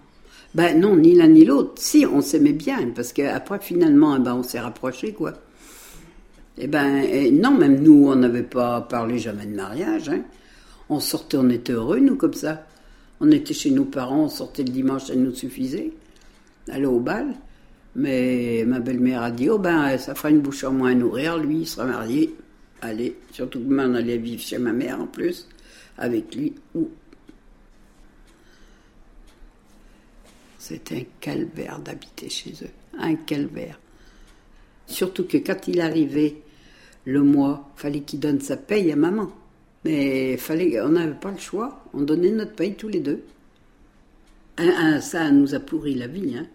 [0.53, 1.81] Ben non, ni l'un ni l'autre.
[1.81, 5.35] Si, on s'aimait bien, parce qu'après, finalement, eh ben, on s'est rapprochés, quoi.
[6.59, 10.09] Eh ben, eh, non, même nous, on n'avait pas parlé jamais de mariage.
[10.09, 10.22] hein.
[10.88, 12.66] On sortait, on était heureux, nous, comme ça.
[13.20, 15.92] On était chez nos parents, on sortait le dimanche, ça nous suffisait.
[16.68, 17.34] Aller au bal.
[17.96, 21.38] Mais ma belle-mère a dit, oh ben, ça fera une bouche en moins à nourrir,
[21.38, 22.34] lui, il sera marié.
[22.82, 25.48] Allez, surtout que moi, on allait vivre chez ma mère, en plus,
[25.98, 26.55] avec lui.
[30.59, 32.70] C'était un calvaire d'habiter chez eux.
[32.98, 33.78] Un calvaire.
[34.91, 36.36] Surtout que quand il arrivait
[37.07, 39.30] le mois, fallait qu'il donne sa paye à maman.
[39.84, 41.84] Mais fallait, on n'avait pas le choix.
[41.95, 43.22] On donnait notre paye tous les deux.
[45.01, 46.36] Ça nous a pourri la vie.
[46.36, 46.47] Hein.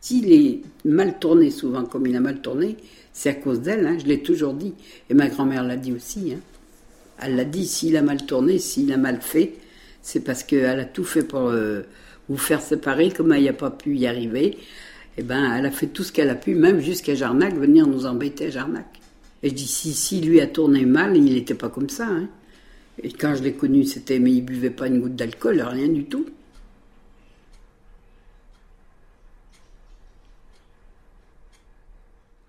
[0.00, 2.76] S'il est mal tourné souvent, comme il a mal tourné,
[3.12, 3.86] c'est à cause d'elle.
[3.86, 4.74] hein, je l'ai toujours dit.
[5.10, 6.34] Et ma grand-mère l'a dit aussi.
[6.34, 6.40] hein.
[7.20, 9.54] Elle l'a dit, s'il a mal tourné, s'il a mal fait,
[10.02, 11.82] c'est parce qu'elle a tout fait pour euh,
[12.28, 14.58] vous faire séparer, comme elle n'a pas pu y arriver.
[15.18, 18.06] Eh ben, elle a fait tout ce qu'elle a pu, même jusqu'à Jarnac, venir nous
[18.06, 18.86] embêter à Jarnac.
[19.42, 22.06] Et je dis, si, lui a tourné mal, il n'était pas comme ça.
[22.06, 22.28] hein.
[23.02, 26.04] Et quand je l'ai connu, c'était, mais il buvait pas une goutte d'alcool, rien du
[26.04, 26.26] tout.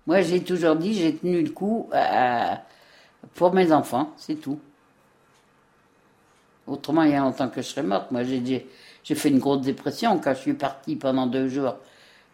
[0.05, 2.61] Moi, j'ai toujours dit, j'ai tenu le coup à-
[3.36, 4.59] pour mes enfants, c'est tout.
[6.67, 8.11] Autrement, il y a longtemps que je serais morte.
[8.11, 8.61] Moi, j'ai dit-
[9.04, 11.76] j'ai fait une grosse dépression quand je suis partie pendant deux jours,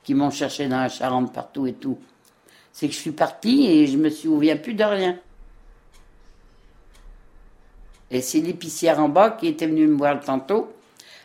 [0.03, 1.97] qui m'ont cherché dans la Charente partout et tout.
[2.71, 5.17] C'est que je suis partie et je me souviens plus de rien.
[8.11, 10.71] Et c'est l'épicière en bas qui était venue me voir tantôt.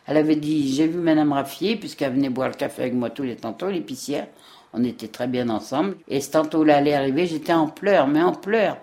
[0.07, 3.23] Elle avait dit, j'ai vu Madame Raffier, puisqu'elle venait boire le café avec moi tous
[3.23, 4.27] les tantôt, l'épicière.
[4.75, 5.97] On était très bien ensemble.
[6.09, 8.77] Et ce tantôt-là allait arriver, j'étais en pleurs, mais en pleurs.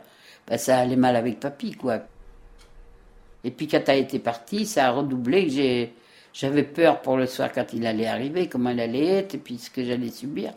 [0.48, 2.00] Ben, ça allait mal avec papy, quoi.
[3.44, 5.46] Et puis quand elle était partie, ça a redoublé.
[5.46, 5.94] que j'ai-
[6.34, 9.58] J'avais peur pour le soir quand il allait arriver, comment il allait être, et puis
[9.58, 10.54] ce que j'allais subir.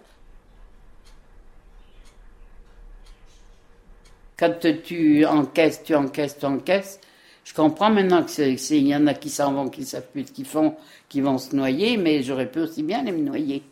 [4.37, 7.01] Quand tu encaisses, tu encaisses, tu encaisses.
[7.45, 10.27] Je comprends maintenant que c'est, il y en a qui s'en vont, qui savent plus
[10.27, 10.77] ce qu'ils font,
[11.09, 13.63] qui vont se noyer, mais j'aurais pu aussi bien les me noyer.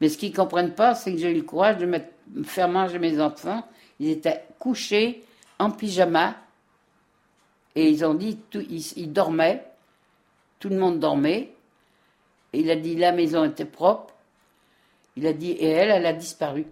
[0.00, 3.20] Mais ce qu'ils comprennent pas, c'est que j'ai eu le courage de faire manger mes
[3.20, 3.66] enfants.
[3.98, 5.24] Ils étaient couchés
[5.58, 6.36] en pyjama
[7.74, 8.38] et ils ont dit,
[8.96, 9.64] ils dormaient,
[10.64, 11.50] tout le monde dormait.
[12.54, 14.14] Il a dit la maison était propre.
[15.14, 16.64] Il a dit et elle, elle a disparu.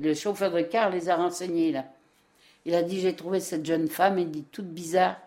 [0.00, 1.84] Le chauffeur de car les a renseignés là.
[2.64, 5.18] Il a dit j'ai trouvé cette jeune femme, il dit toute bizarre.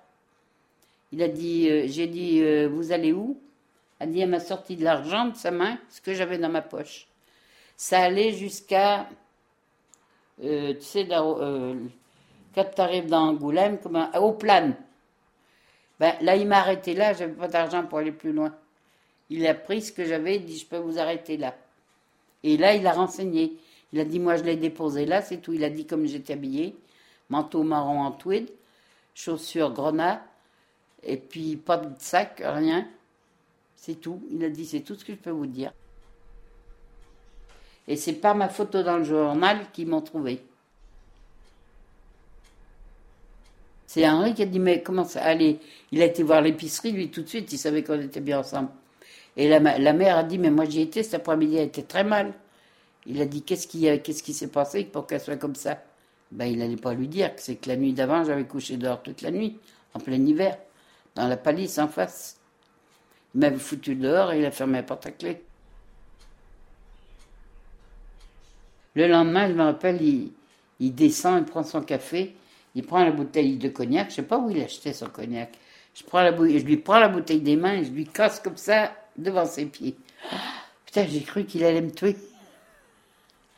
[1.11, 3.39] Il a dit euh, j'ai dit euh, vous allez où?
[3.99, 6.49] Elle a dit elle m'a sorti de l'argent de sa main, ce que j'avais dans
[6.49, 7.05] ma poche.
[7.78, 9.07] Ça allait jusqu'à
[10.43, 11.76] euh, tu sais euh,
[12.55, 14.76] quand tu arrives dans Angoulême, comme un, au plane.
[15.99, 18.53] Ben, là, il m'a arrêté là, j'avais pas d'argent pour aller plus loin.
[19.29, 21.55] Il a pris ce que j'avais, il dit je peux vous arrêter là.
[22.43, 23.57] Et là, il a renseigné.
[23.93, 25.53] Il a dit moi je l'ai déposé là, c'est tout.
[25.53, 26.75] Il a dit comme j'étais habillée,
[27.29, 28.49] manteau marron en tweed,
[29.13, 30.25] chaussures grenat,
[31.03, 32.87] et puis pas de sac, rien.
[33.75, 34.21] C'est tout.
[34.31, 35.73] Il a dit c'est tout ce que je peux vous dire.
[37.87, 40.41] Et c'est par ma photo dans le journal qu'ils m'ont trouvé.
[43.93, 45.59] C'est Henri qui a dit, mais comment ça Allez,
[45.91, 48.69] il a été voir l'épicerie, lui, tout de suite, il savait qu'on était bien ensemble.
[49.37, 52.33] Et la, mère a dit, mais moi j'y étais cet après-midi, elle était très mal.
[53.05, 55.83] Il a dit, qu'est-ce qui, a- qu'est-ce qui s'est passé pour qu'elle soit comme ça?
[56.31, 59.03] Ben, il n'allait pas lui dire que c'est que la nuit d'avant, j'avais couché dehors
[59.03, 59.59] toute la nuit,
[59.93, 60.57] en plein hiver,
[61.13, 62.39] dans la palisse en face.
[63.35, 65.39] Il m'avait foutu dehors et il a fermé la porte à clé.
[68.95, 70.31] Le lendemain, je me rappelle, il,
[70.79, 72.33] il descend, il prend son café,
[72.76, 75.57] il prend la bouteille de cognac, je sais pas où il achetait son cognac.
[75.95, 78.39] Je, prends la bou- je lui prends la bouteille des mains et je lui casse
[78.39, 79.95] comme ça devant ses pieds.
[80.86, 82.15] Putain, j'ai cru qu'il allait me tuer.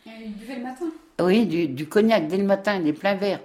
[0.06, 0.86] Il buvait le matin?
[1.20, 3.42] Oui, du, du cognac dès le matin, des pleins verres.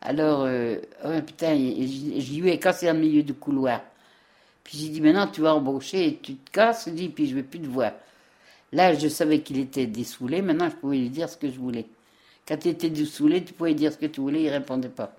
[0.00, 3.82] Alors, euh, ouais, putain, je, je lui ai cassé dans le milieu du couloir.
[4.64, 7.34] Puis j'ai dit, maintenant tu vas embaucher et tu te casses, je dis, puis je
[7.34, 7.92] vais plus te voir.
[8.72, 11.86] Là, je savais qu'il était dessoulé, maintenant je pouvais lui dire ce que je voulais.
[12.48, 15.12] Quand il était dessoulé, tu pouvais dire ce que tu voulais, il répondait pas.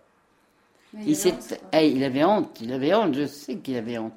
[0.93, 3.55] Mais Il, il s'est- avait honte, Eh, il avait honte, il avait honte, je sais
[3.57, 4.13] qu'il avait honte.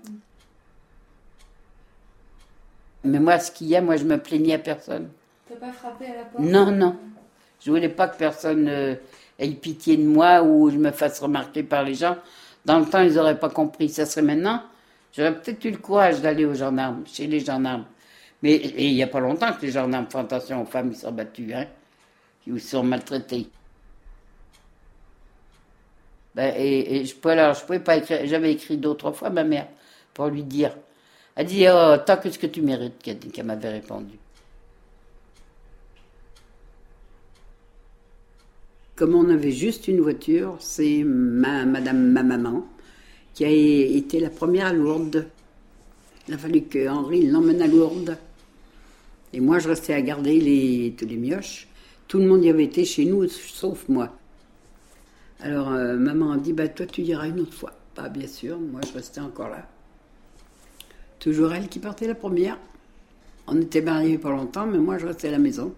[3.04, 5.10] Mais moi, ce qu'il y a, moi, je me plaignais à personne.
[5.48, 6.44] T'as pas frappé à la porte?
[6.44, 6.96] Non, non.
[7.60, 8.94] Je voulais pas que personne euh,
[9.38, 12.16] ait pitié de moi ou je me fasse remarquer par les gens.
[12.64, 13.88] Dans le temps, ils n'auraient pas compris.
[13.88, 14.62] Ça serait maintenant.
[15.12, 17.84] J'aurais peut-être eu le courage d'aller aux gendarmes, chez les gendarmes.
[18.42, 21.12] Mais il n'y a pas longtemps que les gendarmes font attention aux femmes qui sont
[21.12, 21.66] battues, hein,
[22.44, 23.48] qui sont maltraitées.
[26.34, 28.20] Ben, et, je pouvais, alors, je pouvais pas écrire.
[28.24, 29.68] J'avais écrit d'autres fois à ma mère
[30.14, 30.76] pour lui dire.
[31.34, 34.18] Elle dit, oh, tant que ce que tu mérites, qu'elle m'avait répondu.
[38.94, 42.66] Comme on avait juste une voiture, c'est ma, madame, ma maman,
[43.34, 45.26] qui a été la première à Lourdes.
[46.28, 48.16] Il a fallu que Henri l'emmène à Lourdes.
[49.32, 51.66] Et moi, je restais à garder tous les mioches.
[52.12, 54.14] Tout le monde y avait été chez nous, sauf moi.
[55.40, 57.72] Alors, euh, maman a dit, bah, toi, tu iras une autre fois.
[57.96, 59.66] Bah, bien sûr, moi, je restais encore là.
[61.18, 62.58] Toujours elle qui partait la première.
[63.46, 65.72] On était mariés pas longtemps, mais moi, je restais à la maison.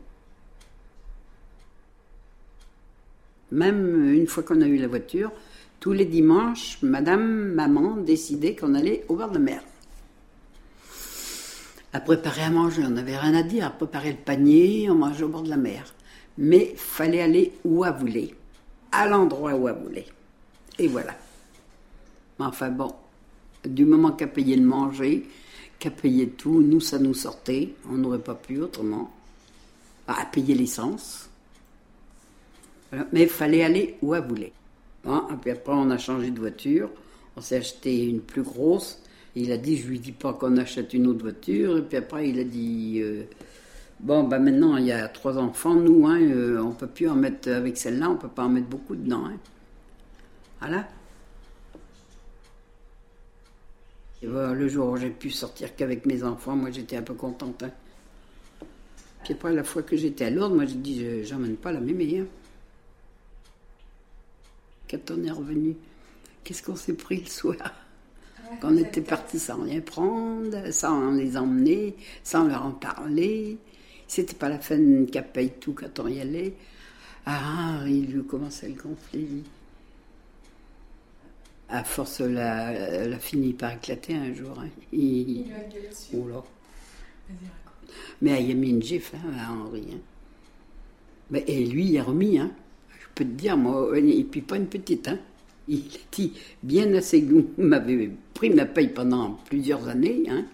[3.53, 5.31] Même une fois qu'on a eu la voiture,
[5.79, 9.63] tous les dimanches, madame, maman décidait qu'on allait au bord de mer.
[11.93, 13.67] À préparer à manger, on n'avait rien à dire.
[13.67, 15.95] À préparer le panier, on mangeait au bord de la mer.
[16.39, 18.35] Mais fallait aller où elle voulait,
[18.93, 20.07] à l'endroit où elle voulait.
[20.79, 21.15] Et voilà.
[22.39, 22.93] Mais enfin bon,
[23.65, 25.27] du moment qu'elle payait le manger,
[25.79, 27.75] qu'elle payait tout, nous, ça nous sortait.
[27.91, 29.13] On n'aurait pas pu autrement.
[30.07, 31.29] Bah, à payer l'essence.
[33.13, 34.53] Mais fallait aller où elle voulait.
[35.07, 36.91] Et puis après, on a changé de voiture.
[37.37, 39.01] On s'est acheté une plus grosse.
[39.37, 41.79] Il a dit, je lui dis pas qu'on achète une autre voiture.
[41.79, 43.25] Et puis après, il a dit, euh,
[44.01, 47.15] bon, bah maintenant, il y a trois enfants, nous, hein, euh, on peut plus en
[47.17, 49.27] mettre, avec celle-là, on peut pas en mettre beaucoup dedans.
[49.27, 49.37] hein.
[50.61, 50.87] Voilà.
[54.23, 57.63] Et le jour où j'ai pu sortir qu'avec mes enfants, moi, j'étais un peu contente.
[57.63, 57.71] hein.
[59.23, 61.81] Puis après, la fois que j'étais à Lourdes, moi, j'ai dit, je- j'emmène pas la
[61.81, 62.21] mémé.
[62.21, 62.27] Hein.
[64.91, 65.77] Quand on est revenu,
[66.43, 67.57] qu'est-ce qu'on s'est pris le soir?
[68.61, 73.59] Quand on était parti sans rien prendre, sans les emmener, sans leur en parler.
[74.07, 76.55] C'était pas la peine qu'elle paye tout quand on y allait.
[77.27, 79.43] Ah, il lui commençait le conflit.
[81.69, 84.59] À force, elle a, elle a fini par éclater un jour.
[84.61, 84.69] hein.
[84.93, 85.47] Il-
[86.15, 86.45] Oh là.
[88.21, 89.85] Mais elle y a mis une gifle hein, à Henri.
[89.93, 89.99] hein.
[91.31, 92.39] Mais, et lui, il a remis.
[92.39, 92.51] Hein.
[93.01, 95.09] Je peux te dire, moi, et puis pas une petite.
[95.09, 95.19] Hein.
[95.67, 100.25] Il a dit bien assez que vous m'avez pris ma paye pendant plusieurs années.
[100.29, 100.45] Hein.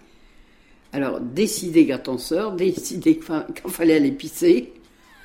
[0.93, 4.72] Alors, décider quand on sort, décider quand il fallait aller pisser,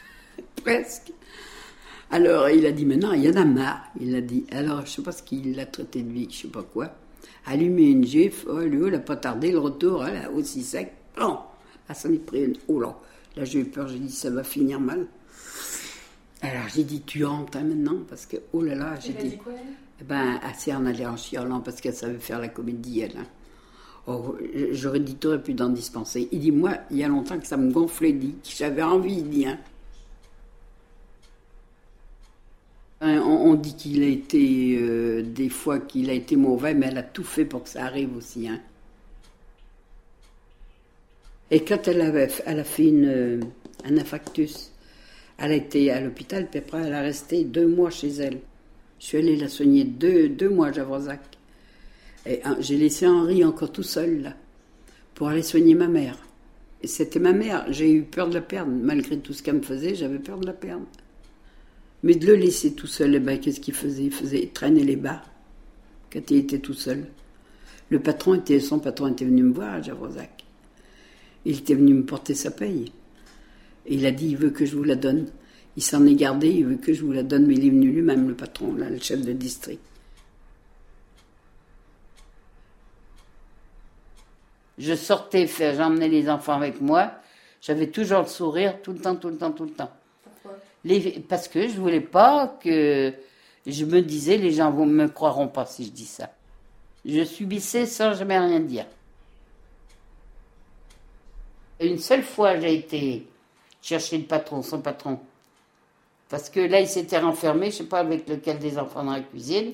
[0.63, 1.11] presque.
[2.11, 3.83] Alors, il a dit maintenant, il y en a marre.
[3.99, 6.47] Il a dit, alors, je sais pas ce qu'il l'a traité de vie, je sais
[6.47, 6.91] pas quoi.
[7.47, 10.93] Allumer une gifle, oh, lui, il a pas tardé, le retour, hein, là, aussi sec.
[11.17, 11.39] Bon,
[11.89, 12.57] ah, ça m'est pris une.
[12.67, 12.95] Oh là,
[13.35, 15.07] là, j'ai eu peur, j'ai dit, ça va finir mal.
[16.41, 19.37] Alors, j'ai dit, tu rentres hein, maintenant, parce que, oh là là, j'ai a dit.
[19.37, 19.73] quoi, elle?
[20.01, 23.17] Eh ben, assez en aller en chialant parce qu'elle savait faire la comédie, elle.
[23.17, 23.25] hein.
[24.07, 24.35] Oh,
[24.71, 26.27] j'aurais dit, t'aurais pu d'en dispenser.
[26.31, 29.23] Il dit, moi, il y a longtemps que ça me gonflait, dit, que j'avais envie,
[29.23, 29.59] dit, hein.
[33.01, 36.97] On, on dit qu'il a été, euh, des fois qu'il a été mauvais, mais elle
[36.97, 38.59] a tout fait pour que ça arrive aussi, hein.
[41.51, 43.39] Et quand elle, avait, elle a fait une, euh,
[43.83, 44.71] un infarctus,
[45.37, 48.39] elle a été à l'hôpital, puis après elle a resté deux mois chez elle.
[48.99, 51.34] Je suis allée la soigner deux, deux mois à Javrozac.
[52.27, 54.35] Hein, j'ai laissé Henri encore tout seul, là,
[55.13, 56.17] pour aller soigner ma mère.
[56.81, 58.71] Et c'était ma mère, j'ai eu peur de la perdre.
[58.71, 60.85] Malgré tout ce qu'elle me faisait, j'avais peur de la perdre.
[62.03, 64.03] Mais de le laisser tout seul, eh ben, qu'est-ce qu'il faisait?
[64.03, 65.23] Il faisait traîner les bas
[66.11, 67.05] quand il était tout seul.
[67.89, 70.43] Le patron était, son patron était venu me voir à Javrozac.
[71.45, 72.91] Il était venu me porter sa paye.
[73.87, 75.27] Il a dit, il veut que je vous la donne.
[75.77, 77.91] Il s'en est gardé, il veut que je vous la donne, mais il est venu
[77.91, 79.81] lui-même, le patron, le chef de district.
[84.77, 87.11] Je sortais j'emmenais les enfants avec moi.
[87.61, 89.91] J'avais toujours le sourire, tout le temps, tout le temps, tout le temps.
[90.83, 93.13] Les- parce que je voulais pas que
[93.65, 96.29] je me disais, les gens ne me croiront pas si je dis ça.
[97.03, 98.85] Je subissais sans jamais rien dire.
[101.79, 103.27] Une seule fois, j'ai été
[103.81, 105.19] chercher le patron, son patron.
[106.29, 109.21] Parce que là, il s'était renfermé, je sais pas avec lequel des enfants dans la
[109.21, 109.73] cuisine.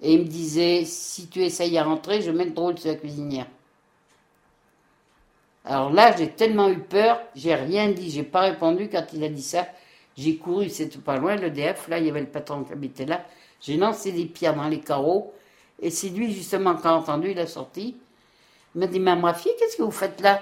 [0.00, 2.96] Et il me disait, si tu essayes à rentrer, je mets le drôle sur la
[2.96, 3.46] cuisinière.
[5.68, 9.28] Alors là, j'ai tellement eu peur, j'ai rien dit, j'ai pas répondu quand il a
[9.28, 9.66] dit ça.
[10.16, 13.22] J'ai couru, c'était pas loin, l'EDF, là, il y avait le patron qui habitait là.
[13.60, 15.34] J'ai lancé des pierres dans les carreaux.
[15.80, 17.96] Et c'est lui, justement, qui a entendu, il a sorti.
[18.74, 20.40] Il m'a dit, mais ma fille, qu'est-ce que vous faites là?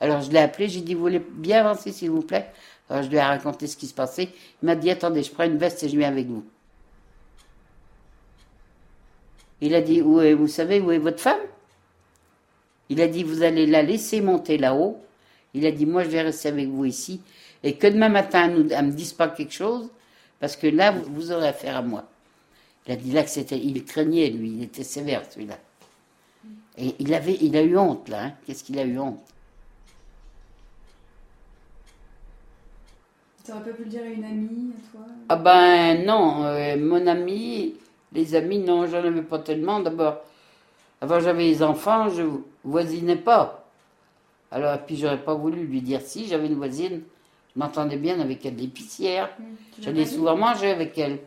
[0.00, 2.50] Alors je l'ai appelé, j'ai dit, vous voulez bien avancer, s'il vous plaît?
[2.88, 4.30] Alors je lui ai raconté ce qui se passait.
[4.62, 6.44] Il m'a dit, attendez, je prends une veste et je viens avec vous.
[9.60, 11.38] Il a dit, où vous savez où est votre femme?
[12.88, 14.98] Il a dit, vous allez la laisser monter là-haut.
[15.54, 17.20] Il a dit, moi, je vais rester avec vous ici.
[17.62, 19.88] Et que demain matin, elle ne me dise pas quelque chose,
[20.40, 22.04] parce que là, vous, vous aurez affaire à moi.
[22.86, 23.58] Il a dit là que c'était.
[23.58, 25.58] Il craignait, lui, il était sévère, celui-là.
[26.76, 28.24] Et il, avait, il a eu honte, là.
[28.24, 28.32] hein.
[28.44, 29.20] Qu'est-ce qu'il a eu honte?
[33.46, 35.06] T'aurais pas pu le dire à une amie, à toi?
[35.28, 37.74] Ah ben non, euh, mon ami,
[38.12, 39.80] les amis, non, j'en avais pas tellement.
[39.80, 40.18] D'abord,
[41.00, 42.22] avant j'avais les enfants, je
[42.64, 43.68] voisinais pas.
[44.50, 47.02] Alors, puis j'aurais pas voulu lui dire si, j'avais une voisine,
[47.54, 49.30] je m'entendais bien avec elle, l'épicière.
[49.74, 51.20] tu J'allais souvent manger avec elle.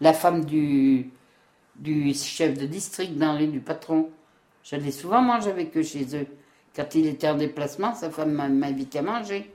[0.00, 1.10] La femme du,
[1.76, 4.10] du chef de district dans l'île du patron.
[4.64, 6.26] J'allais souvent manger avec eux chez eux.
[6.74, 9.50] Quand il était en déplacement, sa femme m'a- m'invitait à manger.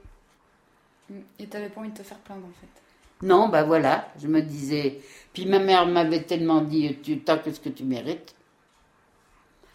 [1.10, 1.20] Mm.
[1.40, 3.26] Et t'avais pas envie de te faire plaindre en fait?
[3.26, 5.00] Non, ben voilà, je me disais.
[5.34, 8.36] Puis ma mère m'avait tellement dit tu t'as que ce que tu mérites.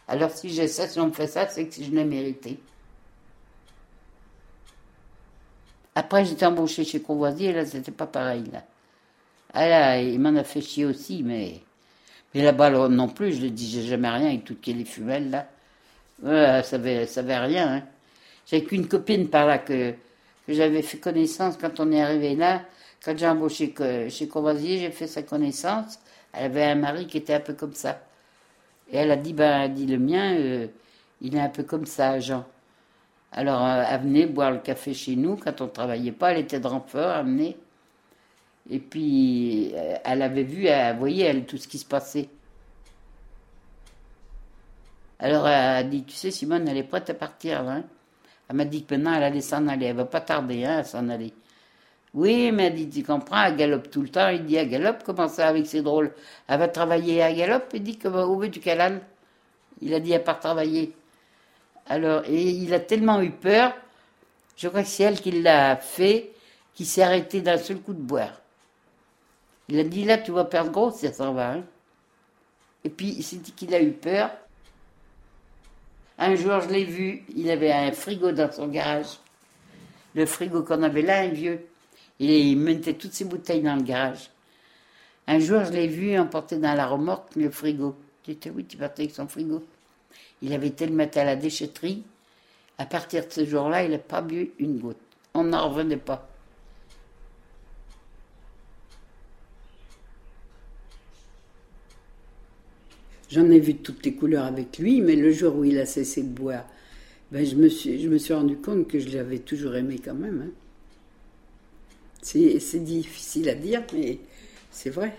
[0.09, 2.59] Alors si j'ai ça, si on me fait ça, c'est que je l'ai mérité.
[5.95, 8.65] Après, j'étais embauchée chez Courvoisier, là, c'était pas pareil, là.
[9.53, 11.61] Ah là, il m'en a fait chier aussi, mais.
[12.35, 16.63] Mais là-bas, là, non plus, je ne disais jamais rien avec toutes les fumelles, là.
[16.63, 17.83] Ça avait, ça avait rien, hein.
[18.47, 19.95] J'avais qu'une copine par là que,
[20.49, 22.65] j'avais fait connaissance quand on est arrivé là.
[23.05, 23.75] Quand j'ai embauché
[24.09, 25.99] chez Courvoisier, j'ai fait sa connaissance.
[26.33, 28.01] Elle avait un mari qui était un peu comme ça.
[28.91, 30.67] Et elle a dit, ben, elle dit, le mien, euh,
[31.21, 32.47] il est un peu comme ça, Jean.
[33.33, 36.33] Alors, euh, elle venait boire le café chez nous quand on travaillait pas.
[36.33, 37.57] Elle était de renfort, elle venait.
[38.71, 42.29] Et puis, euh, elle avait vu, elle voyait, elle, tout ce qui se passait.
[45.19, 47.85] Alors, elle a dit, tu sais, Simone, elle est prête à partir, hein.
[48.49, 49.87] Elle m'a dit que maintenant, elle allait s'en aller.
[49.87, 51.35] Elle va pas tarder, hein, à s'en aller.
[52.15, 54.29] Oui, mais dit, tu comprends, elle galope tout le temps.
[54.29, 56.13] Il dit, elle galope, comment ça, avec ses drôles?
[56.49, 59.01] Elle va travailler à galope Il dit, comment, où veux-tu qu'elle
[59.83, 60.95] Il a dit, elle part travailler.
[61.87, 63.75] Alors, et il a tellement eu peur,
[64.57, 66.33] je crois que c'est elle qui l'a fait,
[66.75, 68.41] qui s'est arrêté d'un seul coup de boire.
[69.69, 71.53] Il a dit, là, tu vas perdre gros si ça s'en va.
[71.53, 71.65] hein.
[72.85, 74.31] Et puis, c'est dit qu'il a eu peur.
[76.19, 79.19] Un jour, je l'ai vu, il avait un frigo dans son garage.
[80.15, 81.68] Le frigo qu'on avait là, un vieux.
[82.21, 84.31] Il mettait toutes ses bouteilles dans le garage.
[85.27, 87.95] Un jour, je l'ai vu emporter dans la remorque le frigo.
[88.27, 89.65] J'étais, oui, tu partais avec son frigo.
[90.43, 92.03] Il avait été le mettre à la déchetterie.
[92.79, 94.97] À partir de ce jour-là, il n'a pas bu une goutte.
[95.35, 96.29] On n'en revenait pas.
[103.31, 106.23] J'en ai vu toutes les couleurs avec lui, mais le jour où il a cessé
[106.23, 106.65] de boire,
[107.31, 110.15] ben je, me suis, je me suis rendu compte que je l'avais toujours aimé quand
[110.15, 110.47] même.
[110.49, 110.68] hein.
[112.31, 114.19] C'est difficile à dire, mais
[114.71, 115.17] c'est vrai.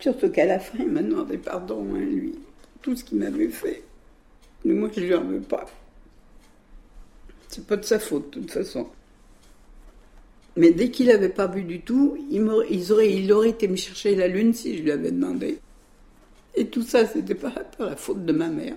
[0.00, 3.48] Surtout qu'à la fin, il m'a demandé pardon, hein, lui, pour tout ce qu'il m'avait
[3.48, 3.82] fait.
[4.64, 5.66] Mais moi, je lui en veux pas.
[7.48, 8.88] C'est pas de sa faute, de toute façon.
[10.56, 12.42] Mais dès qu'il n'avait pas bu du tout, il,
[13.30, 15.58] aurait été me chercher la lune si je lui avais demandé.
[16.54, 18.76] Et tout ça, c'était pas la faute de ma mère.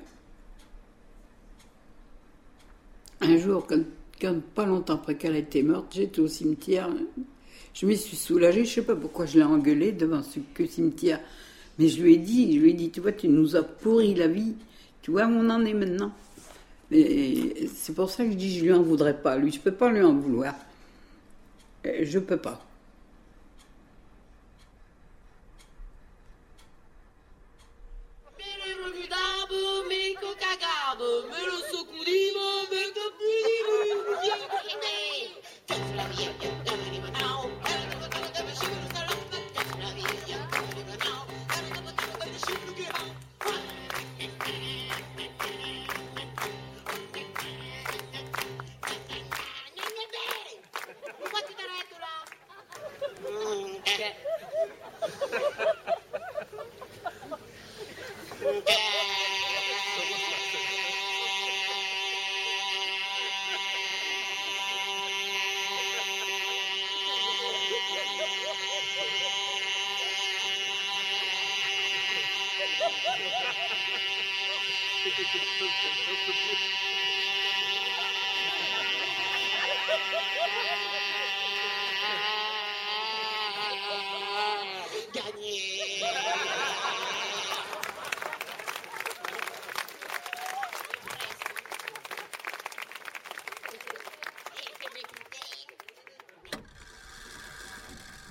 [3.24, 6.90] Un jour, quand, pas longtemps après qu'elle été morte, j'étais au cimetière.
[7.74, 11.20] Je me suis soulagée, je sais pas pourquoi je l'ai engueulée devant ce cimetière.
[11.80, 14.14] Mais je lui ai dit, je lui ai dit, tu vois, tu nous as pourri
[14.14, 14.54] la vie.
[15.02, 16.12] Tu vois où on en est maintenant?
[16.92, 19.38] C'est pour ça que je dis, je lui en voudrais pas.
[19.38, 20.54] Lui, je peux pas lui en vouloir.
[21.86, 22.64] Euh, Je peux pas.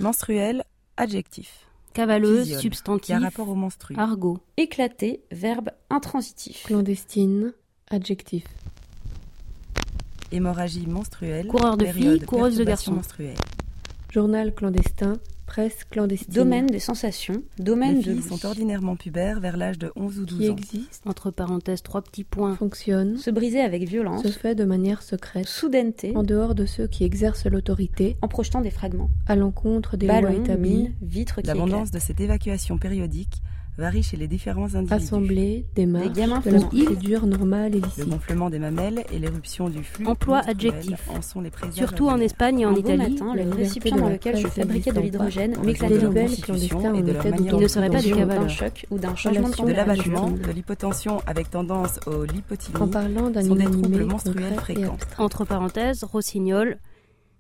[0.02, 0.64] Menstruel,
[0.96, 1.71] adjectif.
[1.92, 3.16] Cavaleuse, substantif.
[3.20, 3.56] rapport au.
[3.96, 4.38] Argot.
[4.56, 6.64] Éclaté, verbe intransitif.
[6.64, 7.52] Clandestine,
[7.90, 8.44] adjectif.
[10.30, 11.46] Hémorragie menstruelle.
[11.46, 13.00] Coureur de filles, coureuse de garçons.
[14.10, 15.18] Journal clandestin,
[15.52, 16.32] presse clandestine.
[16.32, 17.42] Domaine des sensations.
[17.58, 20.52] Domaine Les de filles sont ordinairement pubères vers l'âge de 11 ou 12 qui ans.
[20.56, 22.56] existe, Entre parenthèses, trois petits points.
[22.56, 24.22] fonctionne, Se briser avec violence.
[24.22, 26.16] se fait de manière secrète, Soudaineté.
[26.16, 29.10] en dehors de ceux qui exercent l'autorité, En projetant des fragments.
[29.26, 33.42] à l'encontre des lois Ballons, établies, mines, vitres qui L'abondance de cette évacuation périodique
[33.78, 34.92] varie chez les différents individus.
[34.94, 38.08] assemblée, démarche, gamins de la procédure normale et Le licite.
[38.08, 41.08] gonflement des mamelles et l'éruption du flux Emploi adjectif.
[41.08, 42.18] en sont les Surtout en.
[42.22, 46.06] Espagne et en Italie, matin, le récipient dans lequel je fabriquais de l'hydrogène m'éclatait de
[46.08, 49.48] constitution et de leur manière Il ne serait pas décapable d'un choc ou d'un changement
[49.48, 54.04] de de l'abattement, de l'hypotension avec tendance au lipotylie En parlant d'un sont des troubles
[54.04, 54.96] menstruels fréquents.
[55.18, 56.78] Entre parenthèses, rossignol,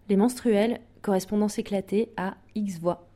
[0.08, 3.07] Les menstruels, correspondance éclatée à X voix.